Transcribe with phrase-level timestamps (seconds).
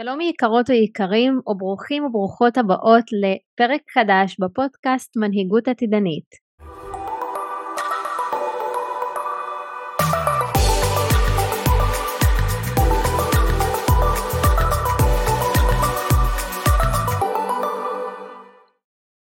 [0.00, 6.24] שלום יקרות ויקרים וברוכים וברוכות הבאות לפרק חדש בפודקאסט מנהיגות עתידנית.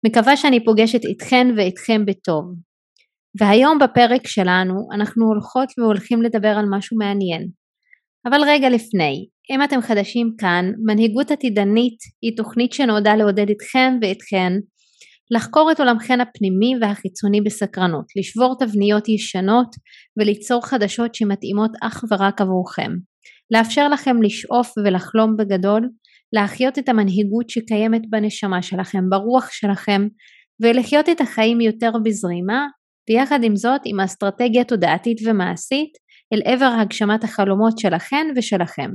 [0.06, 2.46] מקווה שאני פוגשת איתכן ואיתכם בטוב.
[3.40, 7.59] והיום בפרק שלנו אנחנו הולכות והולכים לדבר על משהו מעניין.
[8.28, 14.54] אבל רגע לפני, אם אתם חדשים כאן, מנהיגות עתידנית היא תוכנית שנועדה לעודד אתכם ואתכן
[15.32, 19.68] לחקור את עולמכן הפנימי והחיצוני בסקרנות, לשבור תבניות ישנות
[20.20, 22.92] וליצור חדשות שמתאימות אך ורק עבורכם,
[23.52, 25.90] לאפשר לכם לשאוף ולחלום בגדול,
[26.34, 30.08] להחיות את המנהיגות שקיימת בנשמה שלכם, ברוח שלכם,
[30.62, 32.68] ולחיות את החיים יותר בזרימה,
[33.10, 35.90] ויחד עם זאת עם אסטרטגיה תודעתית ומעשית
[36.34, 38.92] אל עבר הגשמת החלומות שלכן ושלכם.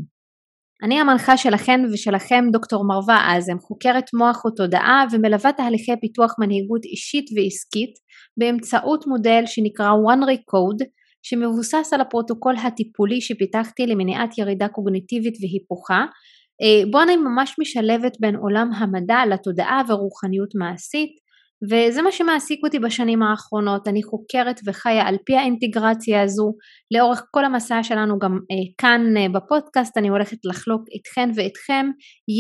[0.83, 7.25] אני המנחה שלכן ושלכם דוקטור מרווה אזם, חוקרת מוח ותודעה ומלווה תהליכי פיתוח מנהיגות אישית
[7.37, 7.95] ועסקית
[8.37, 10.85] באמצעות מודל שנקרא one recode
[11.23, 16.05] שמבוסס על הפרוטוקול הטיפולי שפיתחתי למניעת ירידה קוגניטיבית והיפוכה
[16.63, 21.11] אה, בו אני ממש משלבת בין עולם המדע לתודעה ורוחניות מעשית
[21.71, 26.53] וזה מה שמעסיק אותי בשנים האחרונות, אני חוקרת וחיה על פי האינטגרציה הזו,
[26.95, 31.87] לאורך כל המסע שלנו גם אה, כאן אה, בפודקאסט אני הולכת לחלוק איתכן ואיתכם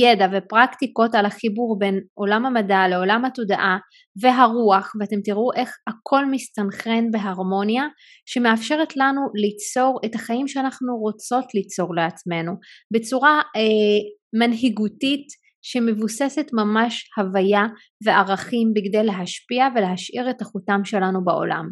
[0.02, 3.78] ידע ופרקטיקות על החיבור בין עולם המדע לעולם התודעה
[4.22, 7.84] והרוח ואתם תראו איך הכל מסתנכרן בהרמוניה
[8.26, 12.52] שמאפשרת לנו ליצור את החיים שאנחנו רוצות ליצור לעצמנו.
[12.94, 14.00] בצורה אה,
[14.40, 17.66] מנהיגותית שמבוססת ממש הוויה
[18.04, 21.70] וערכים בכדי להשפיע ולהשאיר את החותם שלנו בעולם.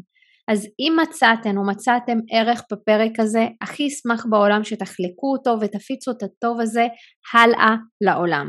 [0.48, 6.22] אז אם מצאתן או מצאתם ערך בפרק הזה, הכי אשמח בעולם שתחלקו אותו ותפיצו את
[6.22, 6.86] הטוב הזה
[7.34, 8.46] הלאה לעולם.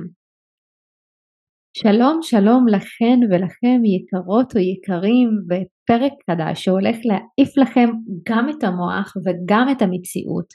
[1.77, 7.89] שלום שלום לכן ולכם יקרות או יקרים בפרק חדש שהולך להעיף לכם
[8.29, 10.49] גם את המוח וגם את המציאות.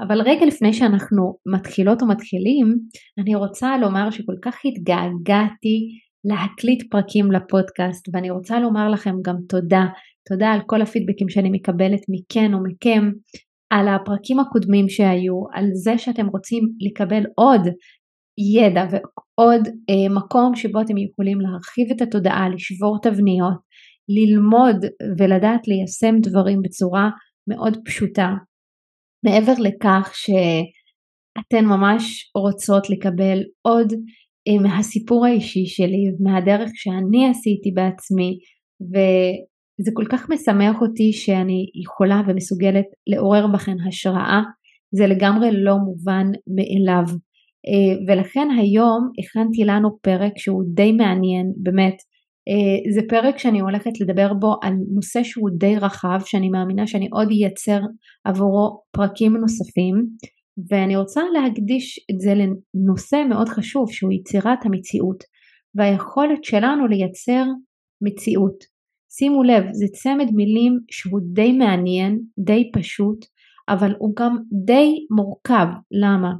[0.00, 2.78] אבל רגע לפני שאנחנו מתחילות ומתחילים,
[3.18, 9.84] אני רוצה לומר שכל כך התגעגעתי להקליט פרקים לפודקאסט ואני רוצה לומר לכם גם תודה,
[10.28, 13.10] תודה על כל הפידבקים שאני מקבלת מכן או מכם,
[13.70, 17.60] על הפרקים הקודמים שהיו, על זה שאתם רוצים לקבל עוד
[18.56, 23.58] ידע ועוד אה, מקום שבו אתם יכולים להרחיב את התודעה, לשבור תבניות,
[24.08, 24.76] ללמוד
[25.18, 27.10] ולדעת ליישם דברים בצורה
[27.48, 28.34] מאוד פשוטה.
[29.24, 33.92] מעבר לכך שאתן ממש רוצות לקבל עוד
[34.48, 38.38] אה, מהסיפור האישי שלי, מהדרך שאני עשיתי בעצמי,
[38.90, 44.40] וזה כל כך משמח אותי שאני יכולה ומסוגלת לעורר בכן השראה,
[44.94, 46.26] זה לגמרי לא מובן
[46.56, 47.04] מאליו.
[47.66, 51.96] אה, ולכן היום הכנתי לנו פרק שהוא די מעניין, באמת.
[52.48, 57.08] אה, זה פרק שאני הולכת לדבר בו על נושא שהוא די רחב, שאני מאמינה שאני
[57.12, 57.80] עוד אייצר
[58.24, 59.94] עבורו פרקים נוספים,
[60.70, 65.24] ואני רוצה להקדיש את זה לנושא מאוד חשוב שהוא יצירת המציאות,
[65.74, 67.44] והיכולת שלנו לייצר
[68.02, 68.64] מציאות.
[69.12, 73.18] שימו לב, זה צמד מילים שהוא די מעניין, די פשוט,
[73.68, 75.66] אבל הוא גם די מורכב.
[76.02, 76.32] למה?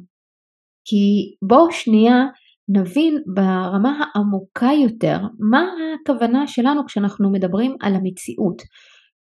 [0.84, 2.24] כי בואו שנייה
[2.72, 5.18] נבין ברמה העמוקה יותר
[5.50, 5.64] מה
[6.02, 8.62] הכוונה שלנו כשאנחנו מדברים על המציאות.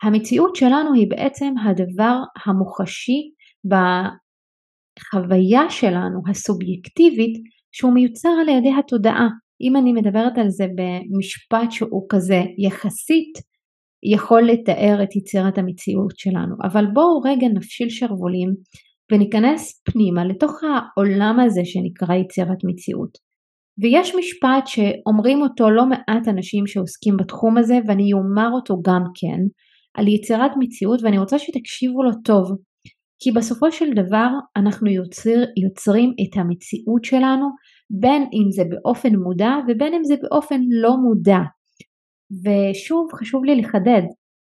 [0.04, 3.22] המציאות שלנו היא בעצם הדבר המוחשי
[5.00, 9.28] בחוויה שלנו הסובייקטיבית שהוא מיוצר על ידי התודעה.
[9.62, 13.34] אם אני מדברת על זה במשפט שהוא כזה יחסית
[14.16, 16.56] יכול לתאר את יצירת המציאות שלנו.
[16.64, 18.50] אבל בואו רגע נפשיל שרוולים
[19.12, 23.33] וניכנס פנימה לתוך העולם הזה שנקרא יצירת מציאות.
[23.82, 29.40] ויש משפט שאומרים אותו לא מעט אנשים שעוסקים בתחום הזה ואני אומר אותו גם כן
[29.98, 32.52] על יצירת מציאות ואני רוצה שתקשיבו לו טוב
[33.24, 37.46] כי בסופו של דבר אנחנו יוצר, יוצרים את המציאות שלנו
[38.02, 41.40] בין אם זה באופן מודע ובין אם זה באופן לא מודע.
[42.44, 44.02] ושוב חשוב לי לחדד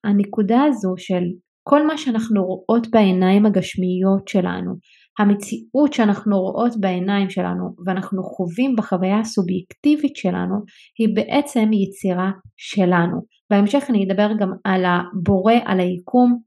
[0.04, 1.24] הנקודה הזו של
[1.64, 4.72] כל מה שאנחנו רואות בעיניים הגשמיות שלנו,
[5.20, 10.56] המציאות שאנחנו רואות בעיניים שלנו ואנחנו חווים בחוויה הסובייקטיבית שלנו
[11.00, 13.22] היא בעצם יצירה שלנו.
[13.50, 16.40] בהמשך אני אדבר גם על הבורא, על היקום,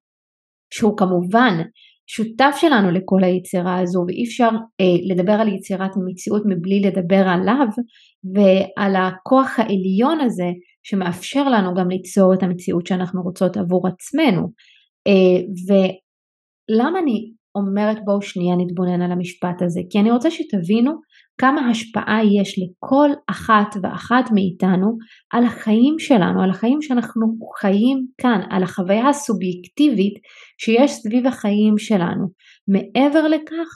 [0.75, 1.63] שהוא כמובן
[2.07, 4.49] שותף שלנו לכל היצירה הזו ואי אפשר
[4.81, 7.67] אה, לדבר על יצירת מציאות מבלי לדבר עליו
[8.35, 10.49] ועל הכוח העליון הזה
[10.83, 14.49] שמאפשר לנו גם ליצור את המציאות שאנחנו רוצות עבור עצמנו.
[15.07, 19.81] אה, ולמה אני אומרת בואו שנייה נתבונן על המשפט הזה?
[19.91, 20.93] כי אני רוצה שתבינו
[21.41, 24.97] כמה השפעה יש לכל אחת ואחת מאיתנו
[25.33, 27.27] על החיים שלנו, על החיים שאנחנו
[27.61, 30.15] חיים כאן, על החוויה הסובייקטיבית
[30.59, 32.27] שיש סביב החיים שלנו.
[32.69, 33.69] מעבר לכך,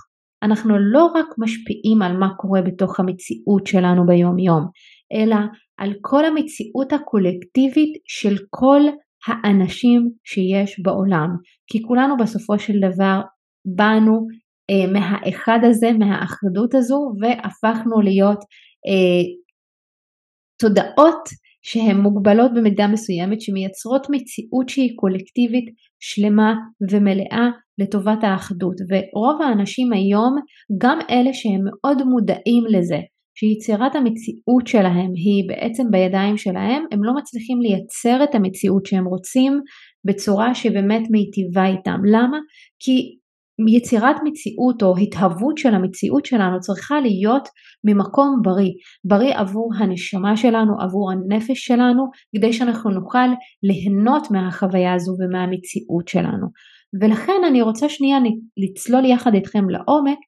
[0.42, 4.66] אנחנו לא רק משפיעים על מה קורה בתוך המציאות שלנו ביום יום,
[5.12, 5.36] אלא
[5.78, 8.80] על כל המציאות הקולקטיבית של כל
[9.26, 11.28] האנשים שיש בעולם.
[11.70, 13.20] כי כולנו בסופו של דבר
[13.66, 14.26] באנו
[14.70, 18.38] אה, מהאחד הזה, מהאחדות הזו, והפכנו להיות
[18.86, 19.22] אה,
[20.60, 21.28] תודעות
[21.62, 25.64] שהן מוגבלות במידה מסוימת, שמייצרות מציאות שהיא קולקטיבית
[26.00, 26.54] שלמה
[26.90, 27.48] ומלאה
[27.78, 28.76] לטובת האחדות.
[28.88, 30.36] ורוב האנשים היום,
[30.82, 32.98] גם אלה שהם מאוד מודעים לזה,
[33.38, 39.60] שיצירת המציאות שלהם היא בעצם בידיים שלהם, הם לא מצליחים לייצר את המציאות שהם רוצים
[40.04, 42.00] בצורה שבאמת מיטיבה איתם.
[42.12, 42.38] למה?
[42.78, 43.16] כי
[43.76, 47.48] יצירת מציאות או התהוות של המציאות שלנו צריכה להיות
[47.84, 48.72] ממקום בריא,
[49.04, 52.04] בריא עבור הנשמה שלנו, עבור הנפש שלנו,
[52.36, 53.28] כדי שאנחנו נוכל
[53.62, 56.46] ליהנות מהחוויה הזו ומהמציאות שלנו.
[57.00, 58.18] ולכן אני רוצה שנייה
[58.56, 60.18] לצלול יחד איתכם לעומק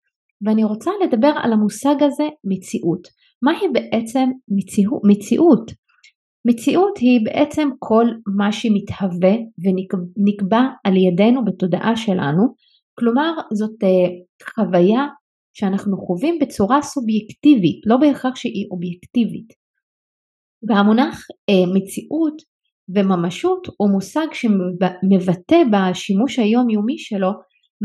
[0.47, 3.09] ואני רוצה לדבר על המושג הזה מציאות.
[3.43, 4.31] מהי בעצם
[5.09, 5.73] מציאות?
[6.47, 6.99] מציאות?
[6.99, 9.35] היא בעצם כל מה שמתהווה
[9.65, 12.55] ונקבע על ידינו בתודעה שלנו,
[12.99, 14.09] כלומר זאת אה,
[14.55, 15.07] חוויה
[15.53, 19.53] שאנחנו חווים בצורה סובייקטיבית, לא בהכרח שהיא אובייקטיבית.
[20.69, 22.43] והמונח אה, מציאות
[22.95, 27.31] וממשות הוא מושג שמבטא בשימוש היומיומי שלו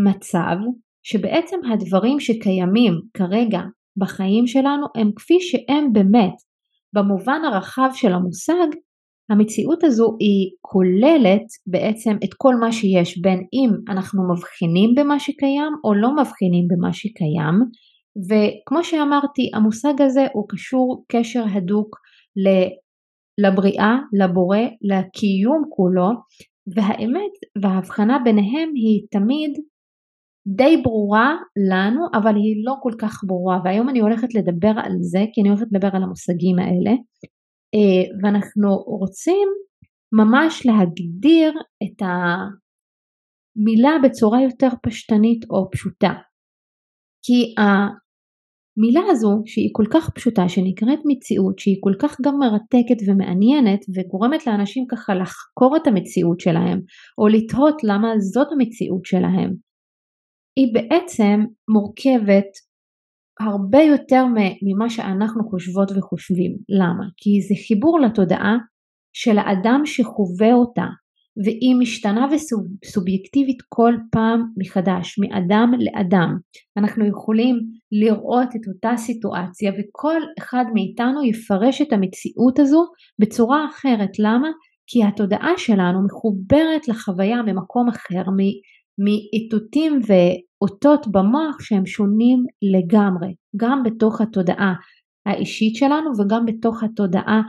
[0.07, 0.55] מצב
[1.03, 3.61] שבעצם הדברים שקיימים כרגע
[3.97, 6.33] בחיים שלנו הם כפי שהם באמת.
[6.95, 8.67] במובן הרחב של המושג,
[9.29, 15.73] המציאות הזו היא כוללת בעצם את כל מה שיש בין אם אנחנו מבחינים במה שקיים
[15.83, 17.55] או לא מבחינים במה שקיים.
[18.27, 21.95] וכמו שאמרתי המושג הזה הוא קשור קשר הדוק
[23.37, 26.09] לבריאה, לבורא, לקיום כולו.
[26.75, 27.31] והאמת
[27.61, 29.51] וההבחנה ביניהם היא תמיד
[30.47, 31.35] די ברורה
[31.71, 33.59] לנו אבל היא לא כל כך ברורה.
[33.63, 36.91] והיום אני הולכת לדבר על זה כי אני הולכת לדבר על המושגים האלה
[38.23, 39.47] ואנחנו רוצים
[40.13, 41.51] ממש להגדיר
[41.83, 46.13] את המילה בצורה יותר פשטנית או פשוטה.
[47.25, 53.79] כי המילה הזו שהיא כל כך פשוטה שנקראת מציאות שהיא כל כך גם מרתקת ומעניינת
[53.95, 56.79] וגורמת לאנשים ככה לחקור את המציאות שלהם
[57.17, 59.51] או לתהות למה זאת המציאות שלהם
[60.57, 62.51] היא בעצם מורכבת
[63.39, 64.25] הרבה יותר
[64.63, 66.57] ממה שאנחנו חושבות וחושבים.
[66.69, 67.05] למה?
[67.17, 68.57] כי זה חיבור לתודעה
[69.13, 70.85] של האדם שחווה אותה
[71.43, 76.37] והיא משתנה וסובייקטיבית כל פעם מחדש, מאדם לאדם.
[76.77, 77.55] אנחנו יכולים
[77.91, 82.85] לראות את אותה סיטואציה וכל אחד מאיתנו יפרש את המציאות הזו
[83.21, 84.19] בצורה אחרת.
[84.19, 84.47] למה?
[84.87, 88.23] כי התודעה שלנו מחוברת לחוויה ממקום אחר,
[89.03, 89.99] מאיתותים
[90.63, 94.73] ואותות במוח שהם שונים לגמרי, גם בתוך התודעה
[95.25, 97.41] האישית שלנו וגם בתוך התודעה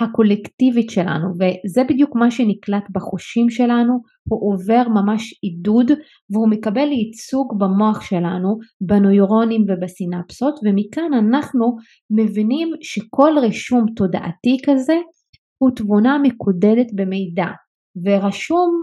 [0.00, 1.28] הקולקטיבית שלנו.
[1.34, 5.90] וזה בדיוק מה שנקלט בחושים שלנו, הוא עובר ממש עידוד
[6.30, 11.76] והוא מקבל ייצוג במוח שלנו, בנוירונים ובסינפסות ומכאן אנחנו
[12.10, 14.96] מבינים שכל רישום תודעתי כזה
[15.58, 17.46] הוא תבונה מקודדת במידע
[18.04, 18.82] ורשום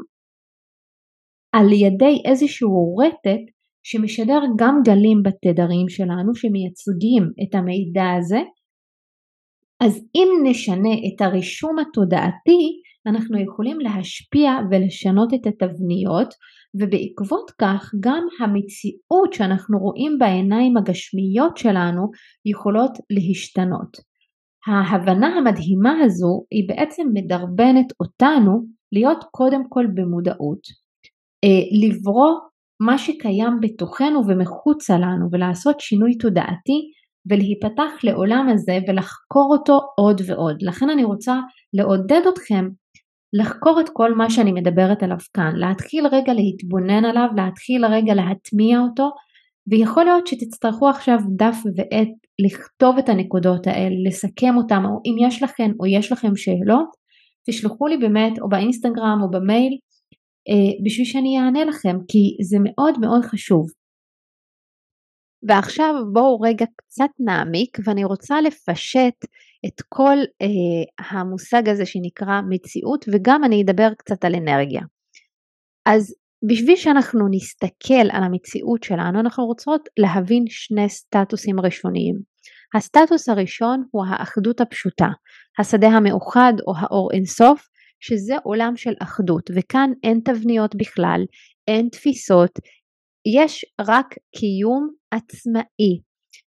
[1.56, 3.57] על ידי איזשהו רטט
[3.90, 8.40] שמשדר גם גלים בתדרים שלנו שמייצגים את המידע הזה
[9.84, 12.62] אז אם נשנה את הרישום התודעתי
[13.08, 16.34] אנחנו יכולים להשפיע ולשנות את התבניות
[16.80, 22.02] ובעקבות כך גם המציאות שאנחנו רואים בעיניים הגשמיות שלנו
[22.46, 23.98] יכולות להשתנות.
[24.68, 28.52] ההבנה המדהימה הזו היא בעצם מדרבנת אותנו
[28.92, 30.62] להיות קודם כל במודעות
[31.44, 32.34] אה, לברוא
[32.80, 36.92] מה שקיים בתוכנו ומחוצה לנו ולעשות שינוי תודעתי
[37.30, 40.58] ולהיפתח לעולם הזה ולחקור אותו עוד ועוד.
[40.62, 41.40] לכן אני רוצה
[41.74, 42.68] לעודד אתכם
[43.34, 48.80] לחקור את כל מה שאני מדברת עליו כאן, להתחיל רגע להתבונן עליו, להתחיל רגע להטמיע
[48.80, 49.10] אותו
[49.68, 52.08] ויכול להיות שתצטרכו עכשיו דף ועט
[52.46, 56.90] לכתוב את הנקודות האלה, לסכם אותם, או אם יש לכם או יש לכם שאלות,
[57.50, 59.78] תשלחו לי באמת או באינסטגרם או במייל
[60.86, 63.68] בשביל שאני אענה לכם כי זה מאוד מאוד חשוב.
[65.48, 69.26] ועכשיו בואו רגע קצת נעמיק ואני רוצה לפשט
[69.66, 74.82] את כל אה, המושג הזה שנקרא מציאות וגם אני אדבר קצת על אנרגיה.
[75.86, 76.16] אז
[76.50, 82.16] בשביל שאנחנו נסתכל על המציאות שלנו אנחנו רוצות להבין שני סטטוסים ראשוניים.
[82.76, 85.08] הסטטוס הראשון הוא האחדות הפשוטה,
[85.60, 87.68] השדה המאוחד או האור אינסוף,
[88.00, 91.22] שזה עולם של אחדות, וכאן אין תבניות בכלל,
[91.68, 92.60] אין תפיסות,
[93.36, 96.00] יש רק קיום עצמאי.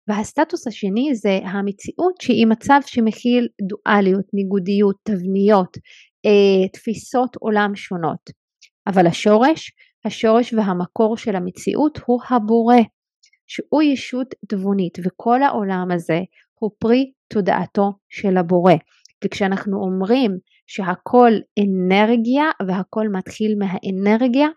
[0.07, 5.77] והסטטוס השני זה המציאות שהיא מצב שמכיל דואליות, ניגודיות, תבניות,
[6.25, 8.29] אה, תפיסות עולם שונות.
[8.87, 9.71] אבל השורש,
[10.05, 12.75] השורש והמקור של המציאות הוא הבורא,
[13.47, 16.19] שהוא ישות תבונית, וכל העולם הזה
[16.59, 18.73] הוא פרי תודעתו של הבורא.
[19.25, 20.37] וכשאנחנו אומרים
[20.73, 24.47] שהכל אנרגיה והכל מתחיל מהאנרגיה,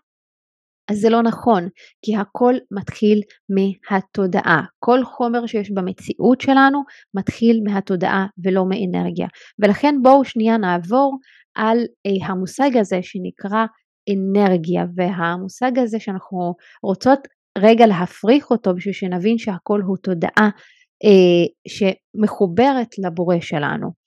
[0.91, 1.67] אז זה לא נכון,
[2.05, 4.61] כי הכל מתחיל מהתודעה.
[4.79, 9.27] כל חומר שיש במציאות שלנו מתחיל מהתודעה ולא מאנרגיה.
[9.59, 11.17] ולכן בואו שנייה נעבור
[11.55, 13.65] על אה, המושג הזה שנקרא
[14.13, 17.19] אנרגיה, והמושג הזה שאנחנו רוצות
[17.57, 20.49] רגע להפריך אותו בשביל שנבין שהכל הוא תודעה
[21.03, 24.04] אה, שמחוברת לבורא שלנו.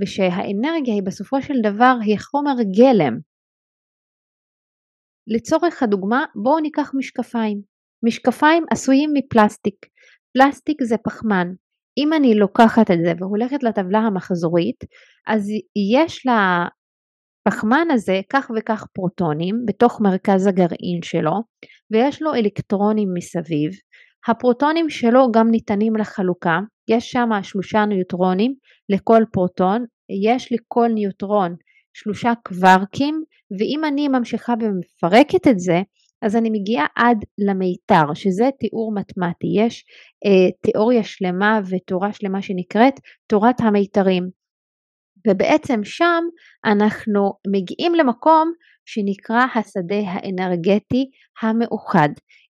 [0.00, 3.18] ושהאנרגיה היא בסופו של דבר היא חומר גלם.
[5.26, 7.62] לצורך הדוגמה בואו ניקח משקפיים.
[8.06, 9.86] משקפיים עשויים מפלסטיק.
[10.32, 11.48] פלסטיק זה פחמן.
[11.98, 14.84] אם אני לוקחת את זה והולכת לטבלה המחזורית,
[15.26, 15.48] אז
[15.94, 21.32] יש לפחמן הזה כך וכך פרוטונים בתוך מרכז הגרעין שלו,
[21.90, 23.70] ויש לו אלקטרונים מסביב.
[24.28, 28.54] הפרוטונים שלו גם ניתנים לחלוקה, יש שם שלושה ניוטרונים
[28.88, 29.84] לכל פרוטון,
[30.24, 31.56] יש לכל ניוטרון
[31.94, 33.24] שלושה קווארקים,
[33.58, 35.82] ואם אני ממשיכה ומפרקת את זה,
[36.22, 39.46] אז אני מגיעה עד למיתר, שזה תיאור מתמטי.
[39.56, 39.84] יש
[40.26, 42.94] אה, תיאוריה שלמה ותורה שלמה שנקראת
[43.26, 44.30] תורת המיתרים.
[45.28, 46.24] ובעצם שם
[46.64, 48.52] אנחנו מגיעים למקום
[48.86, 51.10] שנקרא השדה האנרגטי
[51.42, 52.08] המאוחד.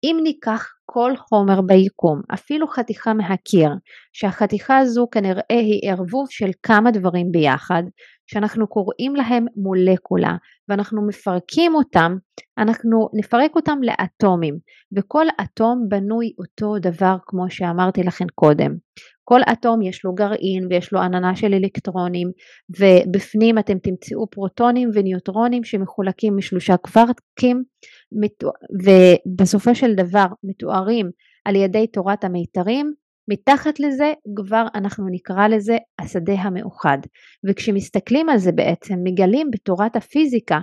[0.03, 3.69] אם ניקח כל חומר ביקום, אפילו חתיכה מהקיר,
[4.13, 7.83] שהחתיכה הזו כנראה היא ערבוב של כמה דברים ביחד,
[8.27, 10.35] שאנחנו קוראים להם מולקולה
[10.69, 12.15] ואנחנו מפרקים אותם,
[12.57, 14.57] אנחנו נפרק אותם לאטומים
[14.97, 18.75] וכל אטום בנוי אותו דבר כמו שאמרתי לכם קודם.
[19.23, 22.31] כל אטום יש לו גרעין ויש לו עננה של אלקטרונים
[22.79, 27.63] ובפנים אתם תמצאו פרוטונים וניוטרונים שמחולקים משלושה קוורקים
[28.85, 31.09] ובסופו של דבר מתוארים
[31.45, 32.93] על ידי תורת המיתרים
[33.29, 36.97] מתחת לזה כבר אנחנו נקרא לזה השדה המאוחד
[37.49, 40.59] וכשמסתכלים על זה בעצם מגלים בתורת הפיזיקה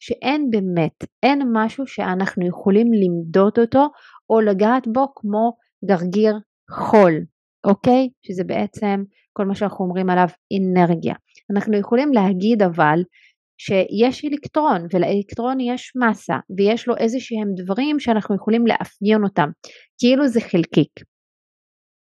[0.00, 3.86] שאין באמת, אין משהו שאנחנו יכולים למדוד אותו
[4.30, 6.38] או לגעת בו כמו גרגיר
[6.70, 7.12] חול,
[7.64, 8.08] אוקיי?
[8.26, 9.02] שזה בעצם
[9.32, 10.28] כל מה שאנחנו אומרים עליו
[10.58, 11.14] אנרגיה.
[11.52, 13.00] אנחנו יכולים להגיד אבל
[13.64, 19.48] שיש אלקטרון ולאלקטרון יש מסה ויש לו איזה שהם דברים שאנחנו יכולים לאפיין אותם.
[19.98, 20.90] כאילו זה חלקיק.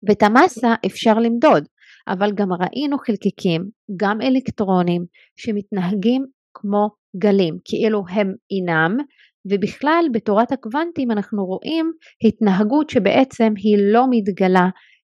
[0.08, 1.64] ואת המסה אפשר למדוד,
[2.08, 3.62] אבל גם ראינו חלקיקים,
[3.98, 8.98] גם אלקטרונים, שמתנהגים כמו גלים, כאילו הם אינם,
[9.52, 11.92] ובכלל בתורת הקוונטים אנחנו רואים
[12.24, 14.70] התנהגות שבעצם היא לא מתגלה,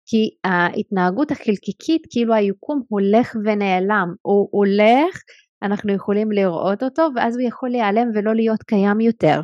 [0.09, 5.15] כי ההתנהגות החלקיקית כאילו היקום הולך ונעלם, הוא הולך,
[5.63, 9.41] אנחנו יכולים לראות אותו ואז הוא יכול להיעלם ולא להיות קיים יותר.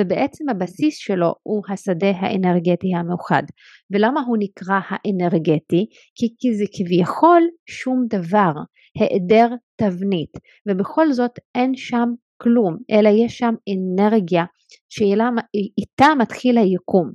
[0.00, 3.42] ובעצם הבסיס שלו הוא השדה האנרגטי המאוחד.
[3.90, 5.86] ולמה הוא נקרא האנרגטי?
[6.14, 8.52] כי, כי זה כביכול שום דבר,
[8.98, 10.32] היעדר תבנית,
[10.68, 12.08] ובכל זאת אין שם
[12.42, 14.44] כלום, אלא יש שם אנרגיה
[14.88, 17.10] שאיתה מתחיל היקום.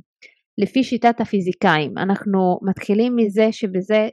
[0.57, 4.07] לפי שיטת הפיזיקאים, אנחנו מתחילים מזה שבזה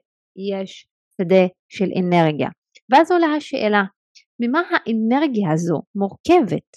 [0.55, 0.87] יש
[1.21, 2.49] שדה של אנרגיה.
[2.91, 3.83] ואז עולה השאלה,
[4.41, 6.77] ממה האנרגיה הזו מורכבת?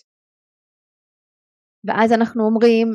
[1.88, 2.88] ואז אנחנו אומרים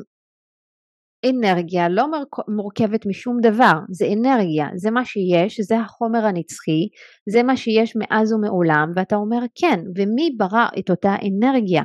[1.26, 2.06] אנרגיה לא
[2.48, 6.88] מורכבת משום דבר, זה אנרגיה, זה מה שיש, זה החומר הנצחי,
[7.30, 11.82] זה מה שיש מאז ומעולם, ואתה אומר כן, ומי ברא את אותה אנרגיה?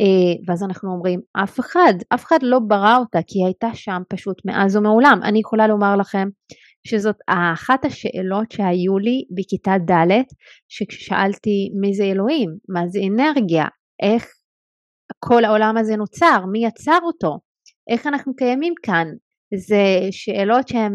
[0.00, 4.02] אה, ואז אנחנו אומרים אף אחד, אף אחד לא ברא אותה כי היא הייתה שם
[4.08, 5.20] פשוט מאז ומעולם.
[5.22, 6.28] אני יכולה לומר לכם
[6.86, 10.22] שזאת אחת השאלות שהיו לי בכיתה ד'
[10.68, 13.64] שכששאלתי מי זה אלוהים, מה זה אנרגיה,
[14.02, 14.24] איך
[15.18, 17.38] כל העולם הזה נוצר, מי יצר אותו,
[17.90, 19.06] איך אנחנו קיימים כאן,
[19.68, 20.92] זה שאלות שהן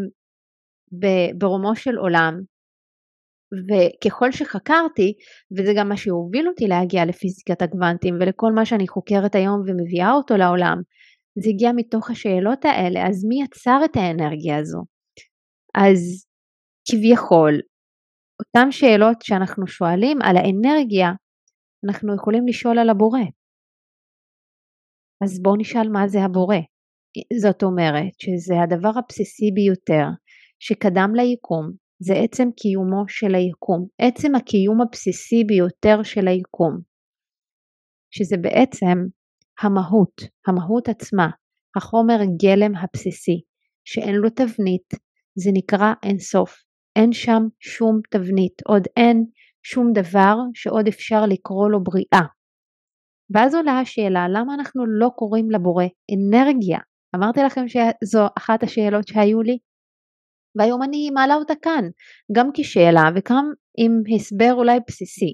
[1.38, 2.34] ברומו של עולם,
[3.68, 5.14] וככל שחקרתי,
[5.58, 10.38] וזה גם מה שהוביל אותי להגיע לפיזיקת הקוונטים ולכל מה שאני חוקרת היום ומביאה אותו
[10.38, 10.78] לעולם,
[11.44, 14.80] זה הגיע מתוך השאלות האלה, אז מי יצר את האנרגיה הזו?
[15.76, 16.26] אז
[16.90, 17.54] כביכול,
[18.40, 21.10] אותן שאלות שאנחנו שואלים על האנרגיה,
[21.86, 23.26] אנחנו יכולים לשאול על הבורא.
[25.24, 26.62] אז בואו נשאל מה זה הבורא.
[27.42, 30.06] זאת אומרת שזה הדבר הבסיסי ביותר
[30.60, 31.72] שקדם ליקום
[32.04, 36.74] זה עצם קיומו של היקום, עצם הקיום הבסיסי ביותר של היקום,
[38.16, 38.98] שזה בעצם
[39.62, 40.16] המהות,
[40.48, 41.28] המהות עצמה,
[41.78, 43.42] החומר גלם הבסיסי,
[43.86, 44.88] שאין לו תבנית,
[45.36, 46.64] זה נקרא אינסוף,
[46.96, 49.26] אין שם שום תבנית, עוד אין
[49.64, 52.28] שום דבר שעוד אפשר לקרוא לו בריאה.
[53.34, 55.86] ואז עולה השאלה למה אנחנו לא קוראים לבורא
[56.16, 56.80] אנרגיה?
[57.16, 59.58] אמרתי לכם שזו אחת השאלות שהיו לי,
[60.56, 61.86] והיום אני מעלה אותה כאן,
[62.36, 65.34] גם כשאלה וגם עם הסבר אולי בסיסי.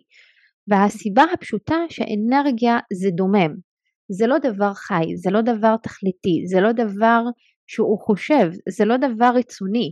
[0.68, 3.54] והסיבה הפשוטה שאנרגיה זה דומם,
[4.18, 7.22] זה לא דבר חי, זה לא דבר תכליתי, זה לא דבר
[7.68, 9.92] שהוא חושב, זה לא דבר רצוני.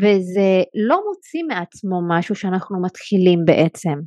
[0.00, 3.98] וזה לא מוציא מעצמו משהו שאנחנו מתחילים בעצם.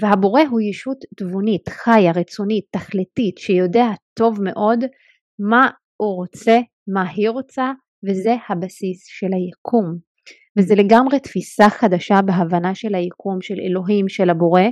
[0.00, 4.84] והבורא הוא ישות תבונית, חיה, רצונית, תכליתית, שיודע טוב מאוד
[5.38, 6.58] מה הוא רוצה,
[6.94, 7.72] מה היא רוצה,
[8.08, 9.98] וזה הבסיס של היקום.
[10.58, 14.62] וזה לגמרי תפיסה חדשה בהבנה של היקום, של אלוהים, של הבורא,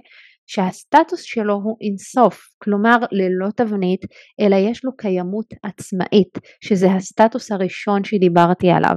[0.46, 4.00] שהסטטוס שלו הוא אינסוף, כלומר ללא תבנית,
[4.40, 8.96] אלא יש לו קיימות עצמאית, שזה הסטטוס הראשון שדיברתי עליו.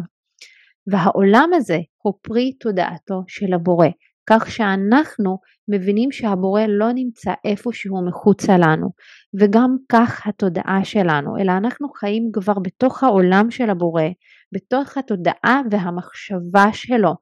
[0.91, 3.87] והעולם הזה הוא פרי תודעתו של הבורא,
[4.29, 5.37] כך שאנחנו
[5.67, 8.89] מבינים שהבורא לא נמצא איפשהו מחוצה לנו,
[9.39, 14.03] וגם כך התודעה שלנו, אלא אנחנו חיים כבר בתוך העולם של הבורא,
[14.51, 17.13] בתוך התודעה והמחשבה שלו.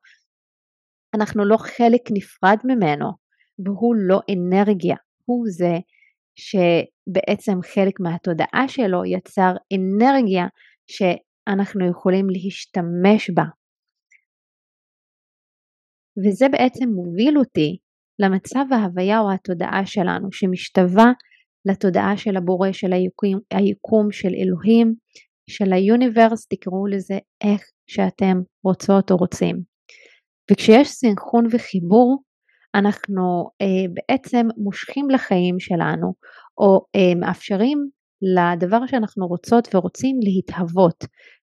[1.15, 3.23] אנחנו לא חלק נפרד ממנו,
[3.60, 4.95] והוא לא אנרגיה,
[5.25, 5.74] הוא זה
[6.36, 10.45] שבעצם חלק מהתודעה שלו יצר אנרגיה
[10.88, 13.43] שאנחנו יכולים להשתמש בה.
[16.17, 17.77] וזה בעצם מוביל אותי
[18.19, 21.12] למצב ההוויה או התודעה שלנו שמשתווה
[21.65, 24.93] לתודעה של הבורא, של היקום, היקום של אלוהים,
[25.50, 29.55] של היוניברס, תקראו לזה איך שאתם רוצות או רוצים.
[30.51, 32.24] וכשיש סינכרון וחיבור,
[32.75, 36.14] אנחנו אה, בעצם מושכים לחיים שלנו,
[36.57, 37.77] או אה, מאפשרים
[38.22, 41.05] לדבר שאנחנו רוצות ורוצים להתהוות.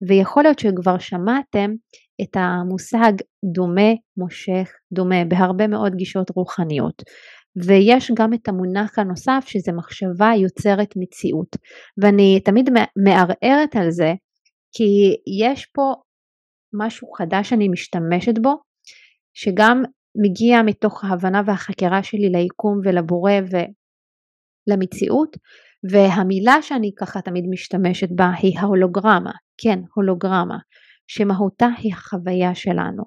[0.07, 1.71] ויכול להיות שכבר שמעתם
[2.21, 3.13] את המושג
[3.53, 7.03] דומה מושך דומה בהרבה מאוד גישות רוחניות.
[7.65, 11.55] ויש גם את המונח הנוסף שזה מחשבה יוצרת מציאות.
[12.01, 12.69] ואני תמיד
[13.05, 14.13] מערערת על זה
[14.71, 15.93] כי יש פה
[16.73, 18.55] משהו חדש שאני משתמשת בו,
[19.33, 19.83] שגם
[20.23, 23.31] מגיע מתוך ההבנה והחקירה שלי ליקום ולבורא
[24.67, 25.37] ולמציאות,
[25.91, 30.57] והמילה שאני ככה תמיד משתמשת בה היא ההולוגרמה, כן, הולוגרמה,
[31.07, 33.03] שמהותה היא החוויה שלנו,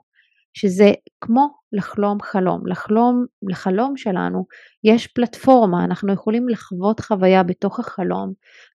[0.54, 4.44] שזה כמו לחלום חלום, לחלום, לחלום שלנו
[4.84, 8.32] יש פלטפורמה, אנחנו יכולים לחוות חוויה בתוך החלום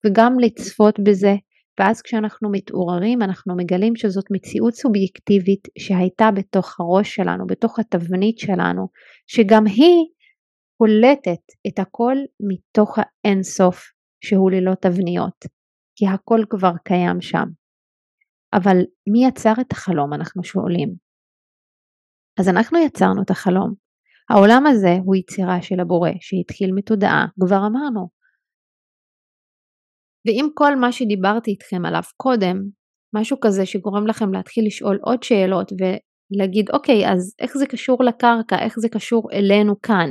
[0.07, 1.35] וגם לצפות בזה,
[1.79, 8.89] ואז כשאנחנו מתעוררים אנחנו מגלים שזאת מציאות סובייקטיבית שהייתה בתוך הראש שלנו, בתוך התבנית שלנו,
[9.27, 10.07] שגם היא
[10.79, 13.93] קולטת את הכל מתוך האינסוף
[14.25, 15.45] שהוא ללא תבניות,
[15.97, 17.45] כי הכל כבר קיים שם.
[18.53, 18.77] אבל
[19.13, 20.95] מי יצר את החלום אנחנו שואלים.
[22.41, 23.75] אז אנחנו יצרנו את החלום.
[24.31, 28.18] העולם הזה הוא יצירה של הבורא שהתחיל מתודעה, כבר אמרנו.
[30.27, 32.57] ואם כל מה שדיברתי איתכם עליו קודם,
[33.15, 38.59] משהו כזה שגורם לכם להתחיל לשאול עוד שאלות ולהגיד אוקיי אז איך זה קשור לקרקע,
[38.59, 40.11] איך זה קשור אלינו כאן.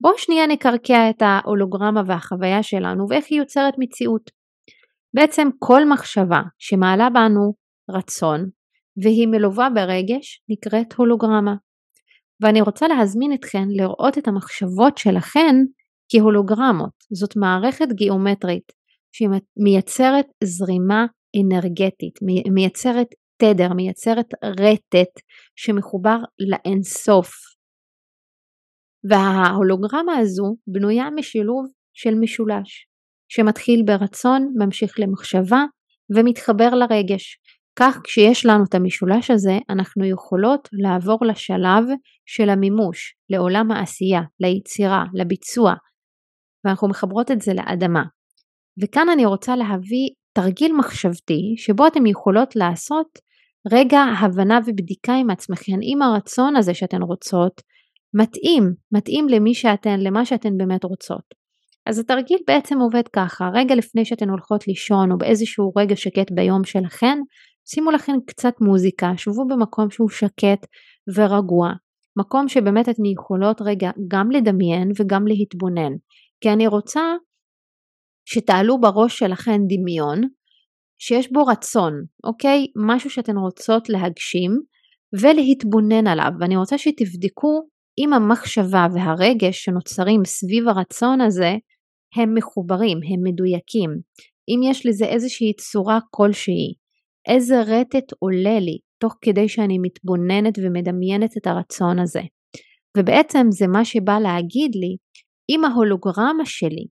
[0.00, 4.30] בואו שנייה נקרקע את ההולוגרמה והחוויה שלנו ואיך היא יוצרת מציאות.
[5.14, 7.54] בעצם כל מחשבה שמעלה בנו
[7.90, 8.48] רצון
[9.02, 11.54] והיא מלווה ברגש נקראת הולוגרמה.
[12.40, 15.56] ואני רוצה להזמין אתכן לראות את המחשבות שלכן
[16.08, 16.92] כהולוגרמות.
[17.12, 18.72] זאת מערכת גיאומטרית
[19.12, 21.06] שמייצרת זרימה
[21.40, 22.18] אנרגטית,
[22.54, 23.06] מייצרת
[23.42, 25.14] תדר, מייצרת רטט
[25.56, 26.18] שמחובר
[26.50, 27.30] לאינסוף.
[29.10, 32.86] וההולוגרמה הזו בנויה משילוב של משולש.
[33.28, 35.64] שמתחיל ברצון, ממשיך למחשבה
[36.16, 37.38] ומתחבר לרגש.
[37.78, 41.84] כך כשיש לנו את המשולש הזה, אנחנו יכולות לעבור לשלב
[42.26, 45.72] של המימוש, לעולם העשייה, ליצירה, לביצוע,
[46.64, 48.02] ואנחנו מחברות את זה לאדמה.
[48.82, 53.18] וכאן אני רוצה להביא תרגיל מחשבתי שבו אתן יכולות לעשות
[53.72, 57.60] רגע הבנה ובדיקה עם עצמכן, אם הרצון הזה שאתן רוצות
[58.14, 61.42] מתאים, מתאים למי שאתן, למה שאתן באמת רוצות.
[61.86, 66.64] אז התרגיל בעצם עובד ככה, רגע לפני שאתן הולכות לישון או באיזשהו רגע שקט ביום
[66.64, 67.18] שלכן,
[67.64, 70.66] שימו לכן קצת מוזיקה, שבו במקום שהוא שקט
[71.16, 71.72] ורגוע,
[72.16, 75.92] מקום שבאמת אתן יכולות רגע גם לדמיין וגם להתבונן,
[76.40, 77.00] כי אני רוצה
[78.32, 80.20] שתעלו בראש שלכן דמיון
[80.98, 81.92] שיש בו רצון,
[82.24, 82.66] אוקיי?
[82.76, 84.50] משהו שאתן רוצות להגשים
[85.20, 87.62] ולהתבונן עליו, ואני רוצה שתבדקו
[87.98, 91.52] אם המחשבה והרגש שנוצרים סביב הרצון הזה
[92.16, 93.90] הם מחוברים, הם מדויקים.
[94.48, 96.74] אם יש לזה איזושהי צורה כלשהי,
[97.28, 102.20] איזה רטט עולה לי תוך כדי שאני מתבוננת ומדמיינת את הרצון הזה.
[102.98, 104.96] ובעצם זה מה שבא להגיד לי,
[105.50, 106.86] אם ההולוגרמה שלי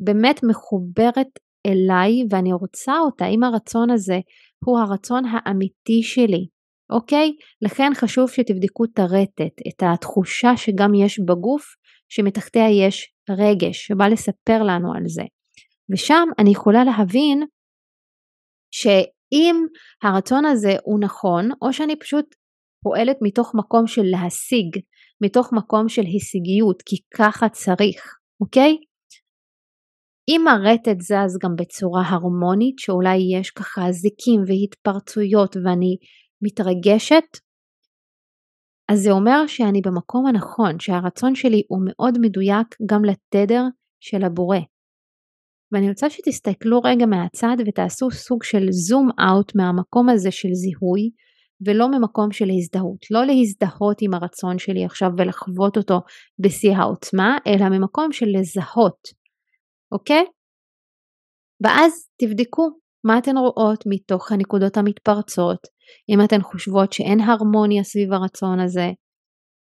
[0.00, 4.18] באמת מחוברת אליי ואני רוצה אותה, אם הרצון הזה
[4.64, 6.46] הוא הרצון האמיתי שלי,
[6.90, 7.32] אוקיי?
[7.62, 11.64] לכן חשוב שתבדקו את הרטט, את התחושה שגם יש בגוף,
[12.08, 15.22] שמתחתיה יש רגש, שבא לספר לנו על זה.
[15.92, 17.42] ושם אני יכולה להבין
[18.70, 19.56] שאם
[20.02, 22.24] הרצון הזה הוא נכון, או שאני פשוט
[22.82, 24.82] פועלת מתוך מקום של להשיג,
[25.20, 28.76] מתוך מקום של הישגיות, כי ככה צריך, אוקיי?
[30.28, 35.96] אם הרטט זז גם בצורה הרמונית, שאולי יש ככה זיקים והתפרצויות ואני
[36.42, 37.24] מתרגשת,
[38.88, 43.62] אז זה אומר שאני במקום הנכון, שהרצון שלי הוא מאוד מדויק גם לתדר
[44.00, 44.58] של הבורא.
[45.72, 51.10] ואני רוצה שתסתכלו רגע מהצד ותעשו סוג של זום אאוט מהמקום הזה של זיהוי
[51.66, 53.06] ולא ממקום של הזדהות.
[53.10, 56.00] לא להזדהות עם הרצון שלי עכשיו ולחוות אותו
[56.38, 59.25] בשיא העוצמה, אלא ממקום של לזהות,
[59.92, 60.24] אוקיי?
[61.64, 62.68] ואז תבדקו
[63.06, 65.66] מה אתן רואות מתוך הנקודות המתפרצות,
[66.10, 68.88] אם אתן חושבות שאין הרמוניה סביב הרצון הזה.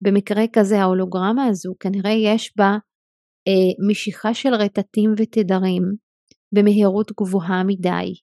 [0.03, 2.71] במקרה כזה ההולוגרמה הזו כנראה יש בה
[3.47, 5.83] אה, משיכה של רטטים ותדרים
[6.55, 8.13] במהירות גבוהה מדי.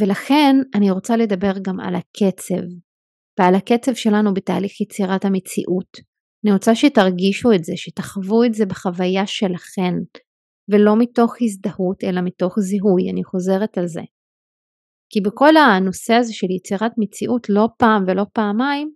[0.00, 2.64] ולכן אני רוצה לדבר גם על הקצב
[3.38, 6.14] ועל הקצב שלנו בתהליך יצירת המציאות.
[6.44, 9.94] אני רוצה שתרגישו את זה, שתחוו את זה בחוויה שלכן,
[10.72, 14.02] ולא מתוך הזדהות אלא מתוך זיהוי, אני חוזרת על זה.
[15.10, 18.92] כי בכל הנושא הזה של יצירת מציאות לא פעם ולא פעמיים,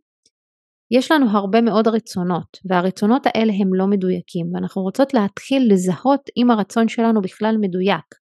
[0.91, 6.51] יש לנו הרבה מאוד רצונות, והרצונות האלה הם לא מדויקים, ואנחנו רוצות להתחיל לזהות אם
[6.51, 8.15] הרצון שלנו בכלל מדויק,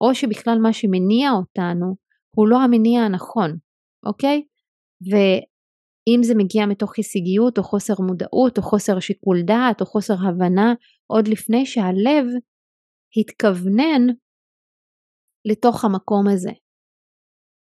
[0.00, 1.94] או שבכלל מה שמניע אותנו
[2.36, 3.56] הוא לא המניע הנכון,
[4.06, 4.42] אוקיי?
[5.10, 10.74] ואם זה מגיע מתוך הישגיות או חוסר מודעות או חוסר שיקול דעת או חוסר הבנה
[11.06, 12.26] עוד לפני שהלב
[13.16, 14.06] התכוונן
[15.44, 16.50] לתוך המקום הזה.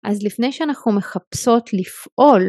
[0.04, 2.42] אז לפני שאנחנו מחפשות לפעול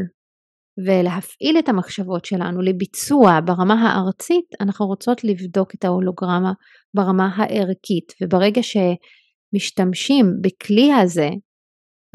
[0.86, 6.54] ולהפעיל את המחשבות שלנו לביצוע ברמה הארצית, אנחנו רוצות לבדוק את ההולוגרמה
[6.94, 11.30] ברמה הערכית, וברגע שמשתמשים בכלי הזה,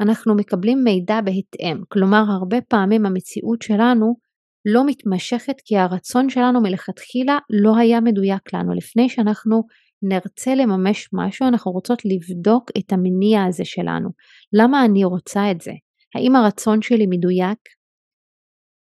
[0.01, 4.15] אנחנו מקבלים מידע בהתאם, כלומר הרבה פעמים המציאות שלנו
[4.65, 8.73] לא מתמשכת כי הרצון שלנו מלכתחילה לא היה מדויק לנו.
[8.73, 9.63] לפני שאנחנו
[10.03, 14.09] נרצה לממש משהו, אנחנו רוצות לבדוק את המניע הזה שלנו.
[14.53, 15.71] למה אני רוצה את זה?
[16.15, 17.59] האם הרצון שלי מדויק?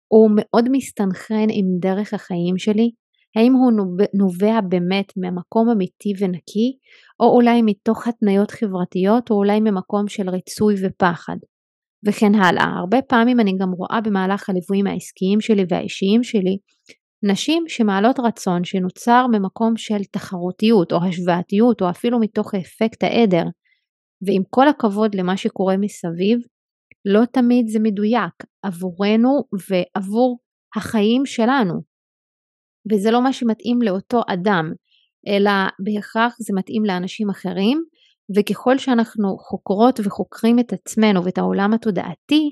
[0.07, 2.91] הוא מאוד מסתנכרן עם דרך החיים שלי?
[3.35, 3.71] האם הוא
[4.13, 6.77] נובע באמת ממקום אמיתי ונקי,
[7.19, 11.37] או אולי מתוך התניות חברתיות, או אולי ממקום של ריצוי ופחד,
[12.07, 12.65] וכן הלאה.
[12.79, 16.57] הרבה פעמים אני גם רואה במהלך הליוויים העסקיים שלי והאישיים שלי,
[17.23, 23.43] נשים שמעלות רצון שנוצר ממקום של תחרותיות או השוואתיות או אפילו מתוך אפקט העדר,
[24.27, 26.39] ועם כל הכבוד למה שקורה מסביב,
[27.05, 28.33] לא תמיד זה מדויק
[28.63, 30.39] עבורנו ועבור
[30.75, 31.73] החיים שלנו.
[32.91, 34.73] וזה לא מה שמתאים לאותו אדם,
[35.27, 37.83] אלא בהכרח זה מתאים לאנשים אחרים,
[38.35, 42.49] וככל שאנחנו חוקרות וחוקרים את עצמנו ואת העולם התודעתי,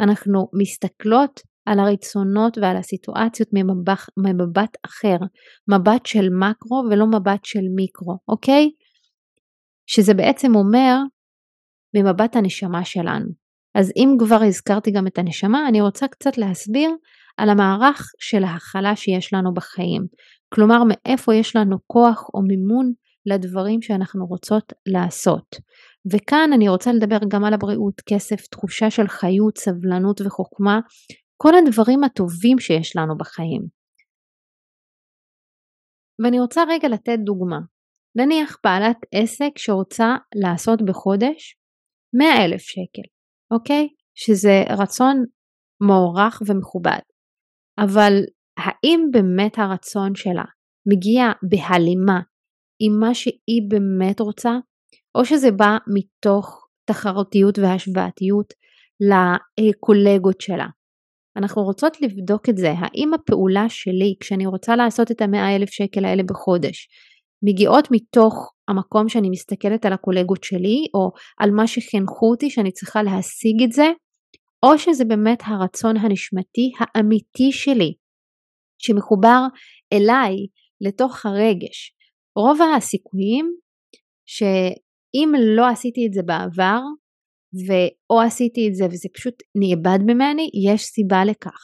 [0.00, 5.16] אנחנו מסתכלות על הרצונות ועל הסיטואציות ממבט, ממבט אחר,
[5.68, 8.70] מבט של מקרו ולא מבט של מיקרו, אוקיי?
[9.86, 10.96] שזה בעצם אומר
[11.96, 13.26] ממבט הנשמה שלנו.
[13.74, 16.90] אז אם כבר הזכרתי גם את הנשמה, אני רוצה קצת להסביר
[17.36, 20.06] על המערך של ההכלה שיש לנו בחיים.
[20.54, 22.92] כלומר, מאיפה יש לנו כוח או מימון
[23.26, 25.56] לדברים שאנחנו רוצות לעשות.
[26.12, 30.80] וכאן אני רוצה לדבר גם על הבריאות, כסף, תחושה של חיות, סבלנות וחוכמה,
[31.36, 33.62] כל הדברים הטובים שיש לנו בחיים.
[36.24, 37.58] ואני רוצה רגע לתת דוגמה.
[38.16, 41.56] נניח בעלת עסק שרוצה לעשות בחודש
[42.18, 43.08] 100 אלף שקל,
[43.54, 43.88] אוקיי?
[44.14, 45.24] שזה רצון
[45.86, 47.02] מוערך ומכובד.
[47.78, 48.12] אבל
[48.58, 50.44] האם באמת הרצון שלה
[50.86, 52.20] מגיע בהלימה
[52.80, 54.52] עם מה שהיא באמת רוצה,
[55.14, 58.52] או שזה בא מתוך תחרותיות והשוואתיות
[59.00, 60.66] לקולגות שלה,
[61.36, 66.04] אנחנו רוצות לבדוק את זה, האם הפעולה שלי כשאני רוצה לעשות את המאה אלף שקל
[66.04, 66.88] האלה בחודש,
[67.42, 73.02] מגיעות מתוך המקום שאני מסתכלת על הקולגות שלי, או על מה שחינכו אותי שאני צריכה
[73.02, 73.86] להשיג את זה,
[74.62, 77.94] או שזה באמת הרצון הנשמתי האמיתי שלי,
[78.78, 79.40] שמחובר
[79.92, 80.36] אליי,
[80.80, 81.94] לתוך הרגש.
[82.36, 83.54] רוב הסיכויים
[84.26, 86.80] שאם לא עשיתי את זה בעבר,
[87.66, 91.60] ואו עשיתי את זה וזה פשוט נאבד ממני, יש סיבה לכך.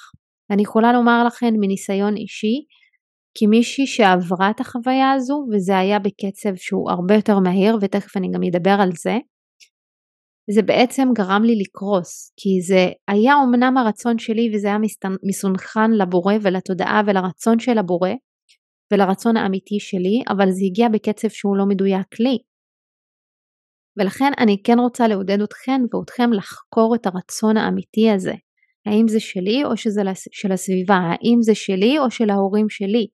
[0.51, 2.65] אני יכולה לומר לכם מניסיון אישי,
[3.39, 8.41] כמישהי שעברה את החוויה הזו, וזה היה בקצב שהוא הרבה יותר מהיר, ותכף אני גם
[8.43, 9.19] אדבר על זה,
[10.55, 14.79] זה בעצם גרם לי לקרוס, כי זה היה אמנם הרצון שלי וזה היה
[15.29, 18.11] מסונכן לבורא ולתודעה ולרצון של הבורא
[18.93, 22.39] ולרצון האמיתי שלי, אבל זה הגיע בקצב שהוא לא מדויק לי.
[23.97, 28.35] ולכן אני כן רוצה לעודד אתכן ואתכם לחקור את הרצון האמיתי הזה.
[28.87, 30.95] האם זה שלי או שזה של הסביבה?
[30.95, 33.07] האם זה שלי או של ההורים שלי?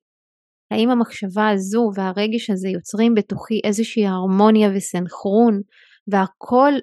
[0.71, 5.61] האם המחשבה הזו והרגש הזה יוצרים בתוכי איזושהי הרמוניה וסנכרון
[6.07, 6.73] והכל